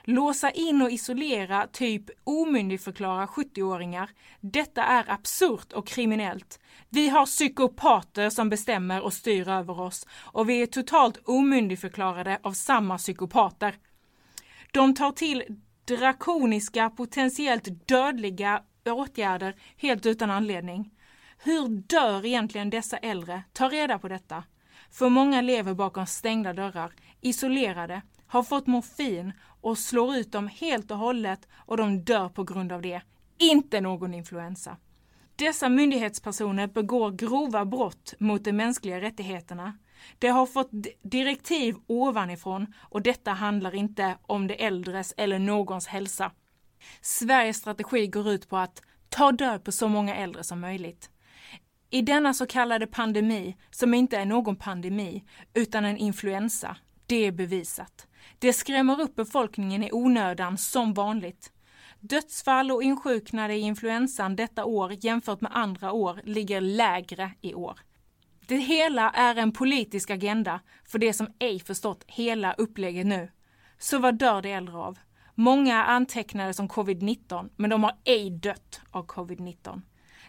[0.08, 4.10] Låsa in och isolera, typ omyndigförklara 70-åringar.
[4.40, 6.60] Detta är absurt och kriminellt.
[6.88, 12.52] Vi har psykopater som bestämmer och styr över oss och vi är totalt omyndigförklarade av
[12.52, 13.74] samma psykopater.
[14.72, 15.44] De tar till
[15.84, 20.90] drakoniska, potentiellt dödliga åtgärder helt utan anledning.
[21.38, 23.42] Hur dör egentligen dessa äldre?
[23.52, 24.44] Ta reda på detta.
[24.90, 30.90] För många lever bakom stängda dörrar, isolerade, har fått morfin och slår ut dem helt
[30.90, 33.00] och hållet och de dör på grund av det.
[33.38, 34.76] Inte någon influensa.
[35.36, 39.78] Dessa myndighetspersoner begår grova brott mot de mänskliga rättigheterna.
[40.18, 40.70] De har fått
[41.02, 46.32] direktiv ovanifrån och detta handlar inte om de äldres eller någons hälsa.
[47.00, 51.10] Sveriges strategi går ut på att ta död på så många äldre som möjligt.
[51.90, 57.32] I denna så kallade pandemi, som inte är någon pandemi, utan en influensa, det är
[57.32, 58.06] bevisat.
[58.38, 61.52] Det skrämmer upp befolkningen i onödan som vanligt.
[62.00, 67.80] Dödsfall och insjuknade i influensan detta år jämfört med andra år ligger lägre i år.
[68.46, 73.30] Det hela är en politisk agenda för de som ej förstått hela upplägget nu.
[73.78, 74.98] Så vad dör de äldre av?
[75.34, 79.82] Många är antecknade som covid-19, men de har ej dött av covid-19.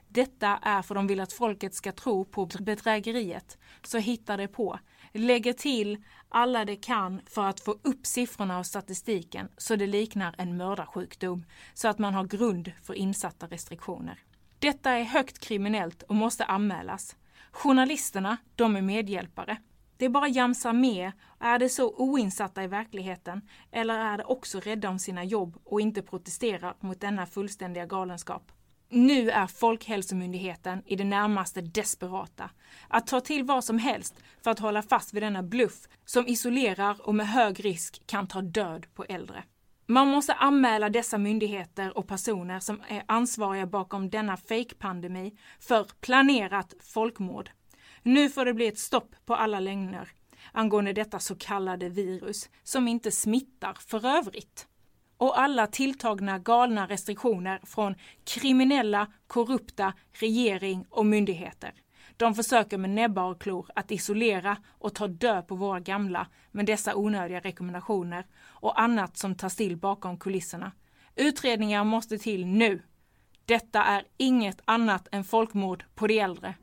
[0.07, 4.79] Detta är för de vill att folket ska tro på bedrägeriet, så hittar de på.
[5.17, 10.35] Lägger till alla de kan för att få upp siffrorna och statistiken så det liknar
[10.37, 14.19] en mördarsjukdom, så att man har grund för insatta restriktioner.
[14.59, 17.15] Detta är högt kriminellt och måste anmälas.
[17.51, 19.57] Journalisterna, de är medhjälpare.
[19.97, 21.11] Det är bara jamsa med.
[21.39, 23.41] Är det så oinsatta i verkligheten?
[23.71, 28.51] Eller är det också rädda om sina jobb och inte protesterar mot denna fullständiga galenskap?
[28.89, 32.49] Nu är Folkhälsomyndigheten i det närmaste desperata.
[32.87, 37.07] Att ta till vad som helst för att hålla fast vid denna bluff som isolerar
[37.07, 39.43] och med hög risk kan ta död på äldre.
[39.85, 46.73] Man måste anmäla dessa myndigheter och personer som är ansvariga bakom denna fake-pandemi för planerat
[46.79, 47.49] folkmord.
[48.03, 50.09] Nu får det bli ett stopp på alla lögner
[50.51, 54.67] angående detta så kallade virus som inte smittar för övrigt
[55.17, 61.73] och alla tilltagna galna restriktioner från kriminella, korrupta regering och myndigheter.
[62.17, 66.65] De försöker med näbbar och klor att isolera och ta död på våra gamla med
[66.65, 70.71] dessa onödiga rekommendationer och annat som tas till bakom kulisserna.
[71.15, 72.81] Utredningar måste till nu.
[73.45, 76.55] Detta är inget annat än folkmord på de äldre.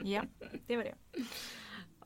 [0.00, 0.22] Ja,
[0.66, 0.94] det var det.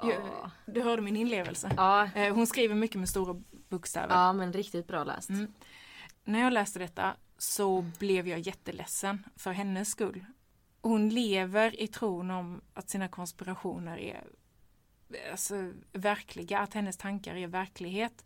[0.03, 0.51] Ja.
[0.67, 1.71] Du hörde min inlevelse.
[1.77, 2.09] Ja.
[2.15, 4.15] Eh, Hon skriver mycket med stora bokstäver.
[4.15, 5.29] ja, men riktigt bra läst.
[5.31, 5.53] Mm.
[6.25, 10.25] När jag läste detta så blev jag jätteledsen för hennes skull.
[10.81, 14.25] Hon lever i tron om att sina konspirationer är
[15.31, 18.25] alltså, verkliga, att hennes tankar är verklighet.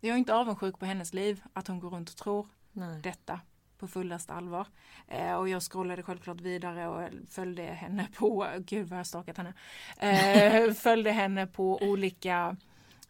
[0.00, 3.00] Jag är inte avundsjuk på hennes liv, att hon går runt och tror Nej.
[3.02, 3.40] detta
[3.78, 4.66] på fullaste allvar.
[5.08, 9.54] Eh, och jag scrollade självklart vidare och följde henne på, gud vad jag stakat henne,
[9.98, 12.56] eh, följde henne på olika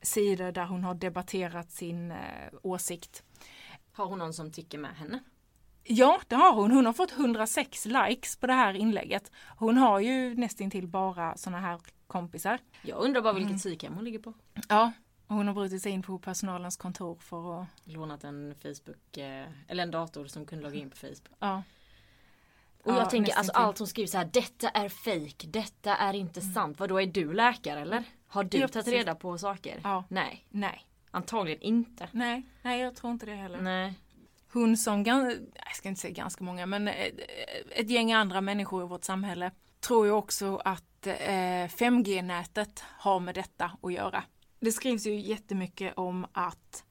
[0.02, 2.18] sidor där hon har debatterat sin eh,
[2.62, 3.22] åsikt.
[3.92, 5.18] Har hon någon som tycker med henne?
[5.86, 6.70] Ja, det har hon.
[6.70, 9.32] Hon har fått 106 likes på det här inlägget.
[9.56, 12.58] Hon har ju nästintill bara såna här kompisar.
[12.82, 13.58] Jag undrar bara vilket Mm.
[13.58, 14.32] psykhem hon ligger på.
[14.68, 14.92] Ja,
[15.26, 19.46] och hon har brutit sig in på personalens kontor för att, Lånat en Facebook, eh,
[19.68, 21.28] eller en dator som kunde logga in på Facebook.
[21.38, 21.62] ja.
[22.84, 26.14] Och jag Ja, tänker alltså allt som skrivs så här, detta är fake, detta är
[26.14, 26.78] inte sant.
[26.80, 28.04] Vad då är du läkare eller?
[28.26, 29.80] Har du Ja, tagit reda på saker?
[29.84, 30.04] Ja.
[30.08, 32.08] Nej, Nej, antagligen inte.
[32.12, 33.60] nej, nej jag tror inte det heller.
[33.60, 33.94] Nej.
[34.52, 35.36] Hon som, jag
[35.74, 36.94] ska inte säga ganska många, men eh,
[37.70, 41.12] ett gäng andra människor i vårt samhälle tror ju också att eh,
[41.68, 44.24] 5G-nätet har med detta att göra.
[44.64, 46.84] Det skrivs ju jättemycket om att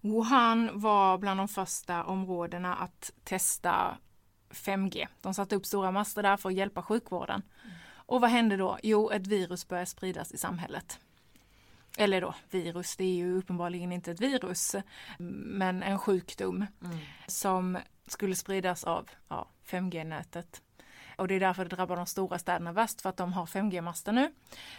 [0.00, 3.98] Wuhan var bland de första områdena att testa
[4.50, 5.06] 5G.
[5.20, 7.42] De satte upp stora master där för att hjälpa sjukvården.
[7.90, 8.78] Och vad hände då?
[8.82, 10.98] Jo, ett virus började spridas i samhället.
[11.98, 14.76] Eller då, virus, det är ju uppenbarligen inte ett virus,
[15.18, 16.98] men en sjukdom Mm.
[17.26, 20.62] som skulle spridas av ja, 5G-nätet.
[21.20, 24.12] Och det är därför det drabbar de stora städerna värst, för att de har 5G-master
[24.12, 24.32] nu.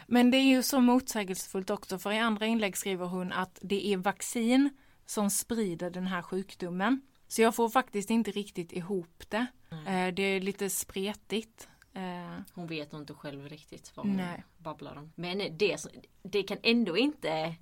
[0.08, 3.88] Men det är ju så motsägelsefullt också, för i andra inlägg skriver hon att det
[3.88, 4.70] är vaccin
[5.06, 7.02] som sprider den här sjukdomen.
[7.28, 9.46] Så jag får faktiskt inte riktigt ihop det.
[9.72, 11.68] Eh, Det är lite spretigt.
[11.94, 14.44] Eh, Hon vet nog inte själv riktigt vad hon Nej.
[14.58, 15.12] babblar om.
[15.16, 15.78] Men det,
[16.24, 17.56] det kan ändå inte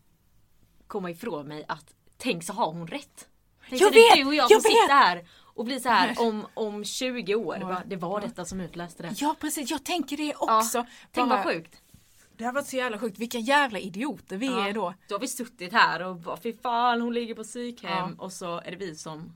[0.87, 3.27] komma ifrån mig att tänk så har hon rätt.
[3.69, 4.23] Tänk Jag så det är vet!
[4.23, 4.81] du och jag, Jag som vet!
[4.81, 5.27] sitter här
[5.59, 7.57] och blir så här om, om 20 år.
[7.61, 7.65] Ja.
[7.67, 8.27] Bara, det var Ja.
[8.27, 9.13] detta som utläste det.
[9.21, 10.85] Ja precis, jag tänker det också.
[11.11, 11.81] Tänk Bara- vad sjukt.
[12.37, 14.67] Det har varit så jävla sjukt, vilka jävla idioter vi Ja.
[14.67, 14.93] är då.
[15.07, 18.23] Då har vi suttit här och bara fy fan hon ligger på psykhem Ja.
[18.23, 19.35] och så är det vi som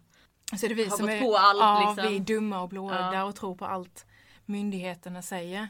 [0.58, 2.12] Så det är vi Har som gått är, på allt, ja, liksom.
[2.12, 3.24] vi är dumma och blåögda Ja.
[3.24, 4.06] och tror på allt
[4.46, 5.68] myndigheterna säger.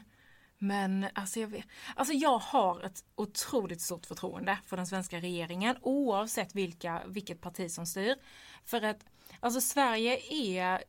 [0.58, 1.64] Men alltså jag, vet,
[1.96, 7.70] alltså jag har ett otroligt stort förtroende för den svenska regeringen oavsett vilka, vilket parti
[7.70, 8.16] som styr.
[8.64, 9.04] För att
[9.44, 10.82] alltså Sverige är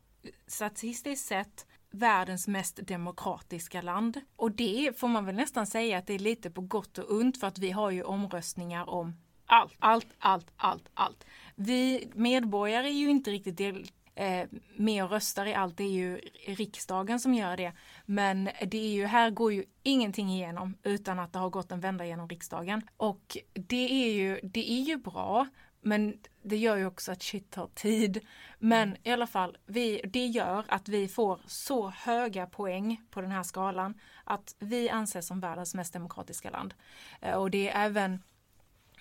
[0.47, 4.21] statistiskt sett världens mest demokratiska land.
[4.35, 7.39] Och det får man väl nästan säga att det är lite på gott och ont
[7.39, 9.15] för att vi har ju omröstningar om
[9.45, 11.25] allt, allt, allt, allt, allt.
[11.55, 15.89] Vi medborgare är ju inte riktigt del, eh, med och röstar i allt, det är
[15.89, 17.73] ju riksdagen som gör det.
[18.05, 21.79] Men det är ju, här går ju ingenting igenom utan att det har gått en
[21.79, 22.81] vända genom riksdagen.
[22.97, 25.47] Och det är ju, det är ju bra,
[25.85, 28.19] men det gör ju också att shit tar tid.
[28.59, 33.31] Men i alla fall, vi, det gör att vi får så höga poäng på den
[33.31, 36.73] här skalan att vi anses som världens mest demokratiska land.
[37.21, 38.23] Eh, och det är även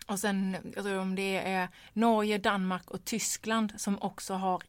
[0.07, 4.63] och sen jag tror om det är Norge, Danmark och Tyskland som också har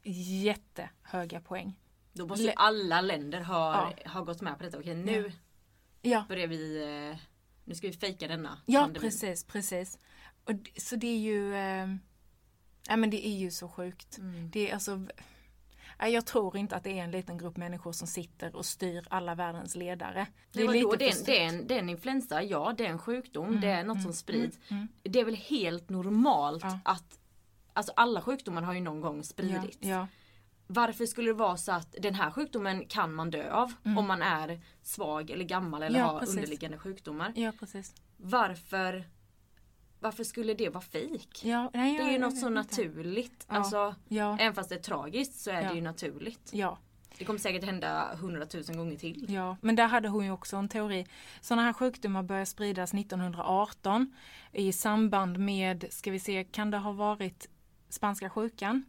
[0.43, 1.79] jättehöga poäng.
[2.13, 4.11] Då måste ju alla länder ha, ja.
[4.11, 4.79] ha gått med på detta.
[4.79, 5.31] Okej nu
[6.01, 6.25] ja.
[6.29, 7.17] börjar vi eh,
[7.65, 9.01] Nu ska vi fejka denna Ja pandemin.
[9.01, 9.99] precis, precis.
[10.45, 11.87] Och, så det är ju eh,
[12.87, 14.17] Ja men det är ju så sjukt.
[14.17, 14.49] Mm.
[14.49, 15.07] Det är alltså
[15.99, 19.35] jag tror inte att det är en liten grupp människor som sitter och styr alla
[19.35, 20.27] världens ledare.
[20.51, 22.89] Det är, lite det, är, det, är en, det är en influensa, ja det är
[22.89, 24.57] en sjukdom, mm, det är något mm, som sprids.
[24.67, 26.79] Mm, mm, det är väl helt normalt ja.
[26.85, 27.19] att
[27.77, 29.77] Alltså alla sjukdomar har ju någon gång spridits.
[29.79, 30.07] Ja, ja.
[30.67, 33.97] Varför skulle det vara så att den här sjukdomen kan man dö av mm.
[33.97, 36.35] om man är svag eller gammal eller har precis.
[36.35, 37.33] underliggande sjukdomar.
[37.35, 37.93] Ja, precis.
[38.17, 39.05] Varför
[39.99, 41.41] varför skulle det vara fejk?
[41.45, 43.45] Ja, det är ju något så naturligt.
[43.49, 44.37] Ja, alltså, ja.
[44.39, 45.69] Även fast det är tragiskt så är ja.
[45.69, 46.49] det ju naturligt.
[46.53, 46.77] Ja.
[47.17, 49.25] Det kommer säkert hända hundratusen gånger till.
[49.29, 51.05] Ja, men där hade hon ju också en teori.
[51.41, 54.15] Sådana här sjukdomar började spridas 1918
[54.51, 57.49] i samband med, ska vi se, kan det ha varit
[57.89, 58.83] spanska sjukan?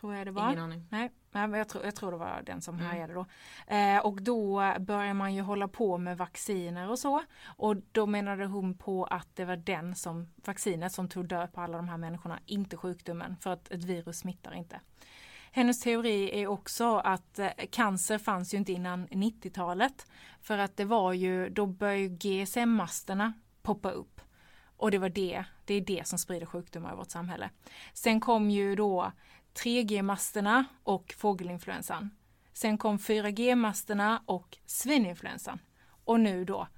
[0.00, 0.48] Tror jag det var.
[0.48, 0.86] Ingen aning.
[0.90, 2.86] Nej, jag tror, jag tror det var den som mm.
[2.86, 3.26] härjade då.
[3.66, 7.22] Eh, och då börjar man ju hålla på med vacciner och så.
[7.56, 11.60] Och då menade hon på att det var den som, vaccinet som tog död på
[11.60, 13.36] alla de här människorna, inte sjukdomen.
[13.40, 14.80] För att ett virus smittar inte.
[15.52, 20.06] Hennes teori är också att eh, cancer fanns ju inte innan 90-talet.
[20.40, 24.20] För att det var ju, då började GSM-masterna poppa upp.
[24.76, 27.50] Och det var det, det är det som sprider sjukdomar i vårt samhälle.
[27.92, 29.12] Sen kom ju då
[29.54, 32.10] 3G-masterna och fågelinfluensan.
[32.52, 35.58] Sen kom 4G-masterna och svininfluensan.
[36.04, 36.68] Och nu då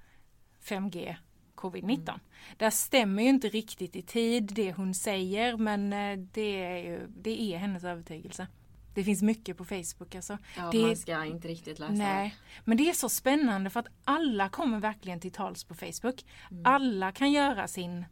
[0.63, 1.15] 5G
[1.55, 2.09] covid-19.
[2.09, 2.19] Mm.
[2.57, 7.07] Där stämmer ju inte riktigt i tid det hon säger men eh, det är, ju,
[7.07, 8.47] det är hennes övertygelse.
[8.93, 10.37] Det finns mycket på Facebook alltså.
[10.57, 11.93] Ja, det, man ska inte riktigt läsa.
[11.93, 12.35] Nej,
[12.65, 16.25] men det är så spännande för att alla kommer verkligen till tals på Facebook.
[16.51, 16.65] Mm.
[16.65, 18.05] Alla kan göra sin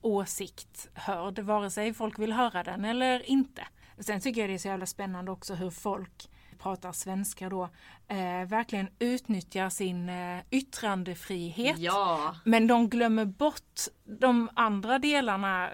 [0.00, 3.66] åsikt hörd, vare sig folk vill höra den eller inte.
[4.00, 7.62] Sen tycker jag det är så jävla spännande också hur folk pratar svenska då,
[8.08, 11.78] eh, verkligen utnyttjar sin eh, yttrandefrihet.
[11.78, 12.36] Ja.
[12.44, 15.70] Men de glömmer bort de andra delarna,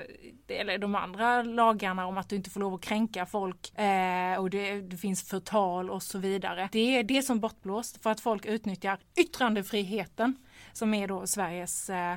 [0.49, 4.51] eller de andra lagarna om att du inte får lov att kränka folk eh, och
[4.51, 6.69] det, det, finns förtal och så vidare.
[6.73, 10.37] Det är det som bortblåst för att folk utnyttjar yttrandefriheten
[10.73, 12.17] som är då Sveriges eh,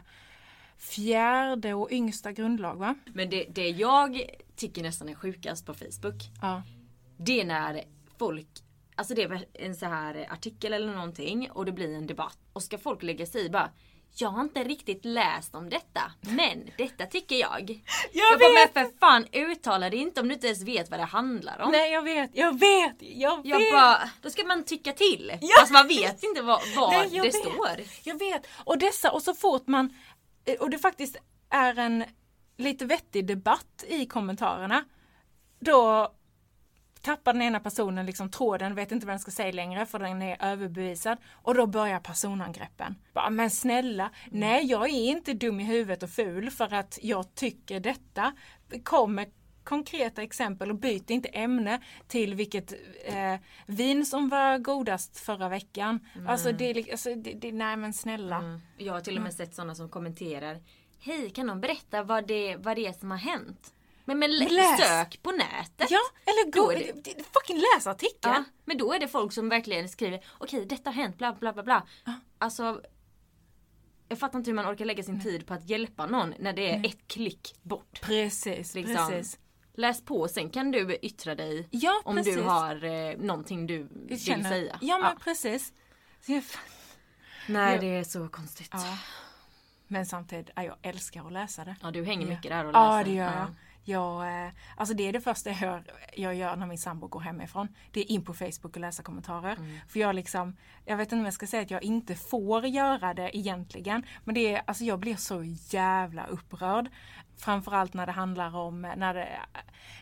[0.78, 2.96] fjärde och yngsta grundlag va?
[3.06, 4.22] Men det, det jag
[4.56, 6.24] tycker nästan är sjukast på Facebook.
[6.42, 6.62] Ja.
[7.18, 7.84] Det är när
[8.20, 8.48] folk
[8.96, 12.38] Alltså det är en så här artikel eller någonting och det blir en debatt.
[12.54, 13.72] Och ska folk lägga sig i bara
[14.20, 17.82] jag har inte riktigt läst om detta, men detta tycker jag.
[18.13, 18.76] Jag, vet!
[18.76, 21.72] Men för fan uttala det inte om du inte ens vet vad det handlar om.
[21.72, 23.46] Nej jag vet, jag vet, jag vet!
[23.46, 25.38] Jag bara, då ska man tycka till.
[25.42, 25.56] Ja.
[25.60, 27.36] Fast man vet inte vad, vad Nej, det vet.
[27.36, 27.82] står.
[28.04, 29.94] Jag vet, och dessa, och så fort man,
[30.48, 31.18] Eh, och det faktiskt
[31.50, 32.04] är en
[32.58, 34.84] lite vettig debatt i kommentarerna.
[35.60, 36.12] Då
[37.02, 40.22] tappar den ena personen liksom tråden, vet inte vad den ska säga längre för den
[40.22, 41.18] är överbevisad.
[41.32, 42.96] Och då börjar personangreppen.
[43.14, 47.36] Bara, men snälla, nej jag är inte dum i huvudet och ful för att jag
[47.36, 48.34] tycker detta.
[48.84, 49.28] Kommer
[49.67, 52.73] konkreta exempel och byt inte ämne till vilket
[53.06, 55.99] eh, vin som var godast förra veckan.
[56.15, 56.28] Mm.
[56.28, 58.38] Alltså, det, alltså det, det, nej men snälla.
[58.38, 58.61] Mm.
[58.78, 59.38] Jag har till och med mm.
[59.38, 60.61] sett sådana som kommenterar
[60.99, 63.74] Hej, kan någon berätta vad det, vad det är som har hänt?
[64.05, 64.80] Men, men läs.
[64.80, 65.91] sök på nätet.
[65.91, 68.34] Ja, eller gå, det, fucking läs artikeln.
[68.34, 71.53] Ja, men då är det folk som verkligen skriver okej detta har hänt bla bla
[71.53, 71.88] bla bla.
[72.05, 72.13] Ja.
[72.38, 72.82] Alltså
[74.09, 76.72] jag fattar inte hur man orkar lägga sin tid på att hjälpa någon när det
[76.72, 76.89] är Nej.
[76.89, 78.01] ett klick bort.
[78.01, 79.09] Precis, liksom.
[79.09, 79.39] precis.
[79.78, 84.19] Läs på sen kan du yttra dig ja, om du har eh, någonting du vill
[84.19, 84.78] säga.
[84.82, 85.17] Ja men ja.
[85.23, 85.73] precis.
[87.47, 88.69] Nej det är så konstigt.
[88.73, 88.97] Ja.
[89.88, 91.75] Men samtidigt, jag älskar att läsa det.
[91.82, 92.97] Ja du hänger mycket där och läser.
[92.97, 93.47] Ja det gör jag.
[93.89, 95.84] Jag, eh, alltså det är det första jag gör,
[96.15, 97.67] jag gör när min sambo går hemifrån.
[97.91, 99.55] Det är in på Facebook och läsa kommentarer.
[99.55, 99.80] Mm.
[99.88, 103.13] För jag liksom, jag vet inte om jag ska säga att jag inte får göra
[103.13, 104.05] det egentligen.
[104.23, 106.89] Men det är, alltså jag blir så jävla upprörd.
[107.38, 109.28] Framförallt när det handlar om, när det,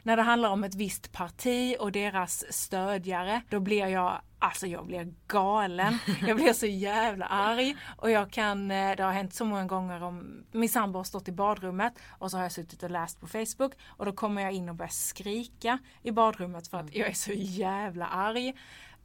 [0.04, 3.42] när det handlar om ett visst parti och deras stödjare.
[3.50, 5.98] Då blir jag, alltså jag blir galen.
[6.28, 7.76] Jag blir så jävla arg.
[7.98, 11.28] Och jag kan, eh, det har hänt så många gånger om min sambo har stått
[11.28, 14.52] i badrummet och så har jag suttit och läst på Facebook och då kommer jag
[14.52, 18.54] in och börjar skrika i badrummet för att jag är så jävla arg.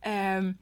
[0.02, 0.56] Ehm,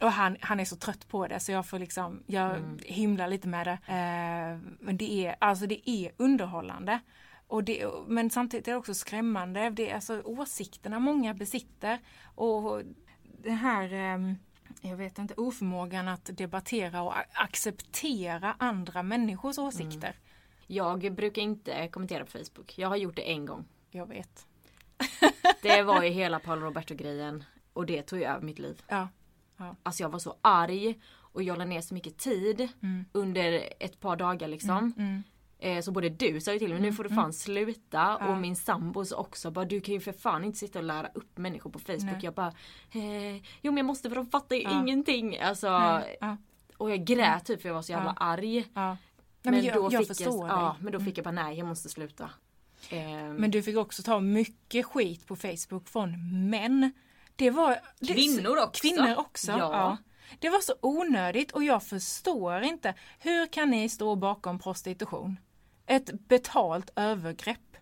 [0.00, 2.78] och han, han är så trött på det så jag får liksom, jag Mm.
[2.84, 3.72] himlar lite med det.
[3.86, 7.00] Eh, men det är, alltså det är underhållande.
[7.46, 9.70] Och det, men samtidigt är det också skrämmande.
[9.70, 11.98] Det är alltså åsikterna många besitter.
[12.34, 12.82] Och
[13.42, 14.32] det här, eh,
[14.90, 20.14] jag vet inte, oförmågan att debattera och acceptera andra människors åsikter.
[20.66, 22.78] Jag brukar inte kommentera på Facebook.
[22.78, 23.64] Jag har gjort det en gång.
[23.90, 24.46] Jag vet.
[25.62, 27.44] Det var ju hela Paolo Roberto grejen.
[27.72, 28.82] Och det tog ju över mitt liv.
[28.88, 29.08] Ja.
[29.82, 31.00] Alltså jag var så arg.
[31.32, 32.68] Och jag la ner så mycket tid
[33.12, 34.92] under ett par dagar liksom.
[34.96, 35.22] Mm.
[35.58, 38.16] Eh, så både du sa ju till mig, nu får du fan sluta.
[38.16, 41.08] Och min sambo sa också bara, du kan ju för fan inte sitta och lära
[41.14, 42.02] upp människor på Facebook.
[42.02, 42.20] Nej.
[42.22, 42.52] Jag bara,
[42.92, 44.80] eh, jo men jag måste för de fattar ju Ja.
[44.80, 45.38] ingenting.
[45.38, 46.36] Alltså, ja.
[46.76, 48.24] och jag grät typ för jag var så jävla Ja.
[48.26, 48.64] arg.
[48.74, 48.96] Ja.
[49.42, 50.84] Men jag, då jag fick jag, ja, dig.
[50.84, 52.30] men då fick jag bara, nej jag måste sluta.
[53.36, 56.10] Men du fick också ta mycket skit på Facebook från
[56.50, 56.92] män.
[57.40, 57.80] Det var...
[57.98, 58.80] det- Kvinnor också.
[58.82, 59.52] Kvinnor också.
[59.52, 59.96] Ja.
[60.38, 62.94] Det var så onödigt och jag förstår inte.
[63.18, 65.36] Hur kan ni stå bakom prostitution?
[65.86, 67.76] Ett betalt övergrepp.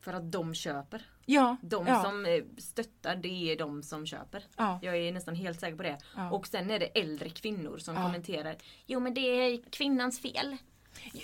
[0.00, 1.02] För att de köper.
[1.26, 1.56] Ja.
[1.62, 4.44] De ja, som eh, stöttar det är de som köper.
[4.56, 4.78] Ja.
[4.82, 5.98] Jag är nästan helt säker på det.
[6.16, 6.30] Ja.
[6.30, 8.02] Och sen är det äldre kvinnor som Ja.
[8.02, 8.56] kommenterar.
[8.86, 10.56] Jo men det är kvinnans fel.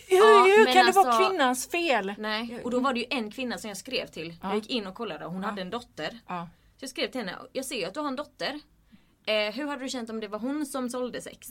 [0.08, 2.14] Hur, Ja, hur kan det vara alltså- kvinnans fel?
[2.18, 2.60] Nej.
[2.64, 4.34] Och då var det ju en kvinna som jag skrev till.
[4.42, 4.48] Ja.
[4.48, 5.24] Jag gick in och kollade.
[5.24, 6.18] Hon hade en dotter.
[6.78, 7.38] Så jag skrev till henne.
[7.52, 8.60] Jag ser ju att du har en dotter.
[9.26, 11.48] Eh, hur hade du känt om det var hon som sålde sex?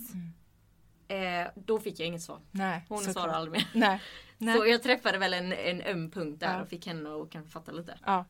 [1.07, 2.41] Eh, då fick jag inget svar.
[2.51, 3.67] Nej, Hon svarade aldrig mer.
[3.73, 4.01] Nej.
[4.37, 4.57] Nej.
[4.57, 6.61] Så jag träffade väl en, en öm punkt där Ja.
[6.61, 7.99] och fick henne att kanske fatta lite.
[8.05, 8.25] Ja.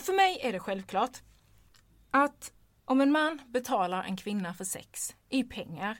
[0.00, 1.18] För mig är det självklart
[2.10, 2.52] att
[2.84, 5.98] om en man betalar en kvinna för sex i pengar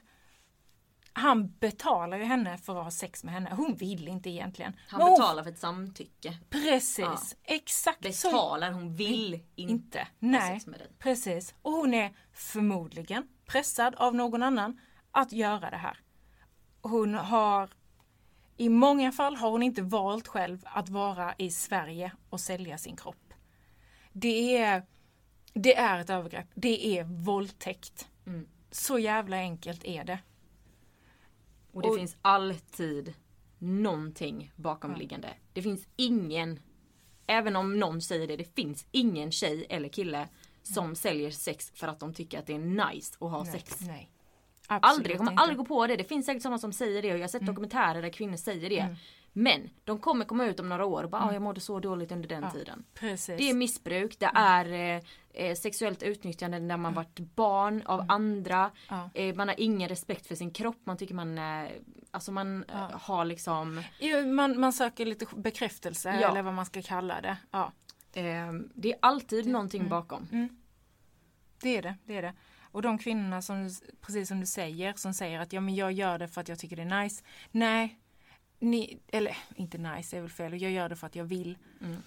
[1.17, 3.49] han betalar ju henne för att ha sex med henne.
[3.55, 4.75] Hon vill inte egentligen.
[4.87, 6.37] Han hon- betalar för ett samtycke.
[6.49, 7.19] Precis, Ja.
[7.43, 7.99] exakt.
[8.01, 9.99] Betalar, hon vill inte, Inte.
[9.99, 10.87] ha Nej, sex med dig.
[10.99, 11.53] precis.
[11.61, 14.79] Och hon är förmodligen pressad av någon annan
[15.11, 15.99] att göra det här.
[16.81, 17.69] Hon har
[18.57, 22.95] i många fall har hon inte valt själv att vara i Sverige och sälja sin
[22.95, 23.33] kropp.
[24.13, 24.83] Det är,
[25.53, 26.47] det är ett övergrepp.
[26.55, 28.07] Det är våldtäkt.
[28.27, 28.47] Mm.
[28.71, 30.19] Så jävla enkelt är det.
[31.75, 33.13] Och det Och- finns alltid
[33.59, 35.33] någonting bakomliggande.
[35.53, 36.59] Det finns ingen,
[37.27, 40.27] även om någon säger det, det finns ingen tjej eller kille
[40.63, 43.81] som säljer sex för att de tycker att det är nice att ha Nej, sex.
[43.81, 44.11] nej.
[44.67, 45.41] Aldrig, jag kommer inte.
[45.41, 45.95] aldrig gå på det.
[45.95, 48.69] Det finns säkert sådana som säger det och jag har sett dokumentärer där kvinnor säger
[48.69, 48.95] det.
[49.33, 52.11] Men de kommer komma ut om några år och bara ah, jag mådde så dåligt
[52.11, 52.83] under den tiden.
[52.93, 53.37] Precis.
[53.37, 55.03] Det är missbruk, det är eh,
[55.35, 58.71] eh, sexuellt utnyttjande när man varit barn av andra.
[58.89, 59.09] Ja.
[59.13, 61.69] Eh, man har ingen respekt för sin kropp, man tycker man eh,
[62.11, 63.83] Alltså man eh, har liksom
[64.35, 66.29] man, man söker lite bekräftelse Ja.
[66.29, 67.37] eller vad man ska kalla det.
[67.51, 67.71] Ja.
[68.13, 70.49] eh, Det är alltid någonting bakom.
[71.61, 72.33] Det är det, det är det.
[72.71, 73.69] Och de kvinnorna som,
[74.01, 76.59] precis som du säger, som säger att ja men jag gör det för att jag
[76.59, 77.23] tycker det är nice.
[77.51, 77.99] Nej,
[78.59, 81.57] ni, eller inte nice är väl fel, jag gör det för att jag vill.
[81.81, 81.97] Mm.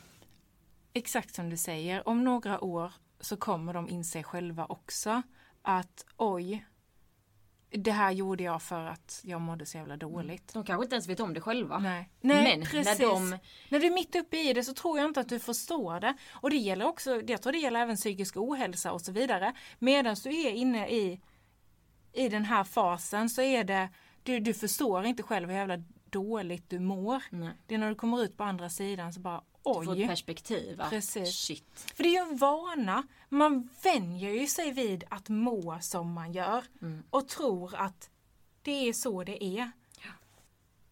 [0.93, 5.23] Exakt som du säger, om några år så kommer de inse själva också
[5.63, 6.67] att oj,
[7.71, 10.55] det här gjorde jag för att jag mådde så jävla dåligt.
[10.55, 11.79] De kanske inte ens vet om det själva.
[11.79, 12.99] Nej, Nej Men precis.
[12.99, 13.39] när de
[13.69, 16.17] När du är mitt uppe i det så tror jag inte att du förstår det.
[16.31, 19.53] Och det gäller också, jag tror det gäller även psykisk ohälsa och så vidare.
[19.79, 21.21] Medan du är inne i,
[22.13, 23.89] i den här fasen så är det,
[24.23, 27.23] du, du förstår inte själv hur jävla dåligt du mår.
[27.31, 27.51] Nej.
[27.67, 30.07] Det är när du kommer ut på andra sidan så bara får ett oj.
[30.07, 30.81] perspektiv.
[30.81, 31.35] Att, Precis.
[31.35, 31.93] Shit.
[31.95, 33.07] För det är ju en vana.
[33.29, 36.65] Man vänjer ju sig vid att må som man gör.
[36.83, 37.03] Mm.
[37.11, 38.11] Och tror att
[38.63, 39.71] det är så det är.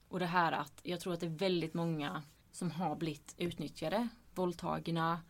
[0.08, 4.08] Och det här att jag tror att det är väldigt många som har blivit utnyttjade,
[4.34, 5.20] våldtagna,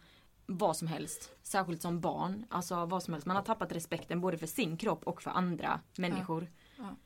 [0.46, 1.32] vad som helst.
[1.42, 2.46] Särskilt som barn.
[2.50, 3.26] Alltså vad som helst.
[3.26, 6.50] Man har tappat respekten både för sin kropp och för andra människor.
[6.76, 6.96] Ja.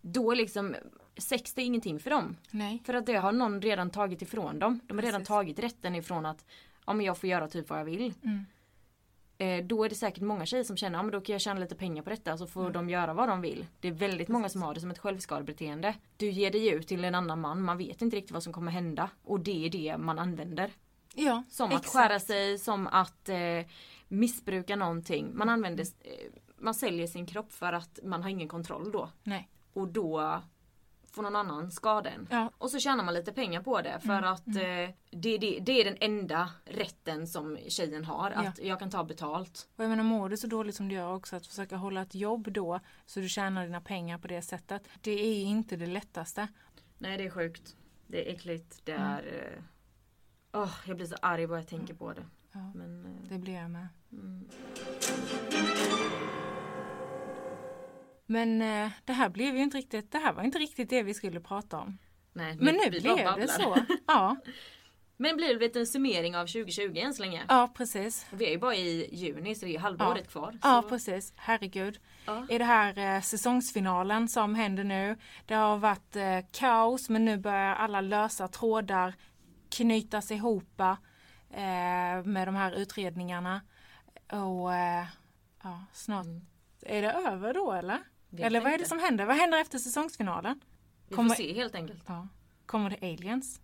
[0.00, 0.76] Då är liksom
[1.18, 2.36] sex det är ingenting för dem.
[2.50, 2.82] Nej.
[2.86, 4.80] För att det har någon redan tagit ifrån dem.
[4.86, 5.28] De har redan Precis.
[5.28, 6.44] tagit rätten ifrån att
[6.86, 8.14] ja, men jag får göra typ vad jag vill.
[8.24, 8.44] Mm.
[9.38, 11.60] Eh, då är det säkert många tjejer som känner att ja, då kan jag tjäna
[11.60, 12.72] lite pengar på detta så får Mm.
[12.72, 13.66] de göra vad de vill.
[13.80, 15.94] Det är väldigt många som har det som ett självskadebeteende.
[16.16, 18.72] Du ger dig ut till en annan man, man vet inte riktigt vad som kommer
[18.72, 19.10] hända.
[19.24, 20.70] Och det är det man använder.
[21.14, 21.92] Ja, Som att exakt.
[21.96, 23.36] skära sig, som att eh,
[24.08, 25.30] missbruka någonting.
[25.34, 26.10] Man använder, eh,
[26.58, 29.10] man säljer sin kropp för att man har ingen kontroll då.
[29.22, 29.48] Nej.
[29.72, 30.42] Och då
[31.10, 32.28] får någon annan skada en.
[32.30, 32.50] Ja.
[32.58, 34.54] Och så tjänar man lite pengar på det för att eh,
[35.10, 38.30] det, det, det är den enda rätten som tjejen har.
[38.30, 39.68] Att jag kan ta betalt.
[39.76, 42.14] Och jag menar mår du så dåligt som du gör också att försöka hålla ett
[42.14, 44.88] jobb då så du tjänar dina pengar på det sättet.
[45.00, 46.48] Det är inte det lättaste.
[46.98, 47.76] Nej det är sjukt.
[48.06, 48.80] Det är äckligt.
[48.84, 49.18] Det är...
[49.56, 49.62] eh,
[50.52, 52.24] Åh, jag blir så arg bara jag tänker på det.
[52.52, 52.72] Ja.
[52.74, 53.88] Men, eh, Det blir jag med.
[58.28, 58.58] Mm.
[58.58, 61.14] Men eh, det här blev ju inte riktigt, det här var inte riktigt det vi
[61.14, 61.98] skulle prata om.
[62.32, 63.76] Nej, Men nu blev det så.
[64.06, 64.36] Ja,
[65.16, 67.44] Men blir det lite en summering av 2020 än så länge?
[67.48, 68.26] ja precis.
[68.30, 70.10] Vi är ju bara i juni så det är ju halva Ja.
[70.10, 70.58] året kvar.
[70.62, 71.32] Ja, så- precis.
[71.36, 71.98] Herregud.
[72.26, 72.46] Ja.
[72.50, 75.16] I det här eh, säsongsfinalen som händer nu.
[75.46, 79.14] Det har varit eh, kaos men nu börjar alla lösa trådar
[79.70, 83.60] knytas ihop eh, med de här utredningarna.
[84.32, 85.04] Och eh,
[85.62, 86.26] ja, snart
[86.82, 87.98] är det över då eller?
[88.30, 88.88] Vet eller vad är det inte.
[88.88, 89.24] som händer?
[89.26, 90.60] Vad händer efter säsongsfinalen?
[91.08, 92.04] Vi Kommer- får se helt enkelt.
[92.06, 92.28] Ja.
[92.66, 93.60] Kommer det aliens?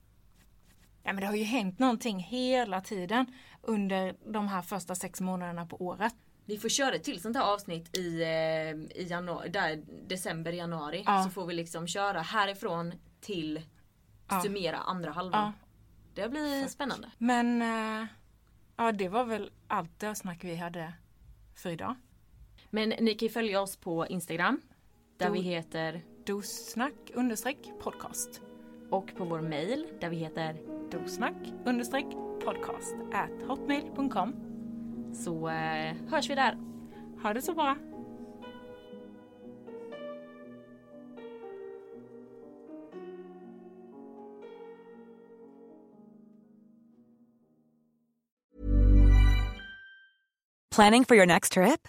[1.02, 3.26] Ja men det har ju hänt någonting hela tiden
[3.62, 6.14] under de här första sex månaderna på året.
[6.44, 11.02] Vi får köra ett till sånt här avsnitt i, eh, i januari, där, december, januari.
[11.06, 11.24] Ja.
[11.24, 13.62] Så får vi liksom köra härifrån till
[14.28, 14.40] Ja.
[14.40, 15.42] summera andra halvan.
[15.44, 15.52] Ja.
[16.22, 17.10] Det blir spännande.
[17.18, 18.06] Men eh,
[18.76, 20.92] ja, det var väl allt det snack vi hade
[21.54, 21.94] för idag.
[22.74, 24.60] Men ni kan ju följa oss på Instagram.
[25.16, 28.40] Där Do- vi heter Dossnack understreck podcast.
[28.90, 30.56] och på vår mail där vi heter
[31.64, 32.06] understreck
[32.44, 34.34] podcast at hotmail.com.
[35.14, 36.58] så eh, hörs vi där.
[37.22, 37.76] Ha det så bra.
[50.70, 51.88] Planning for your next trip?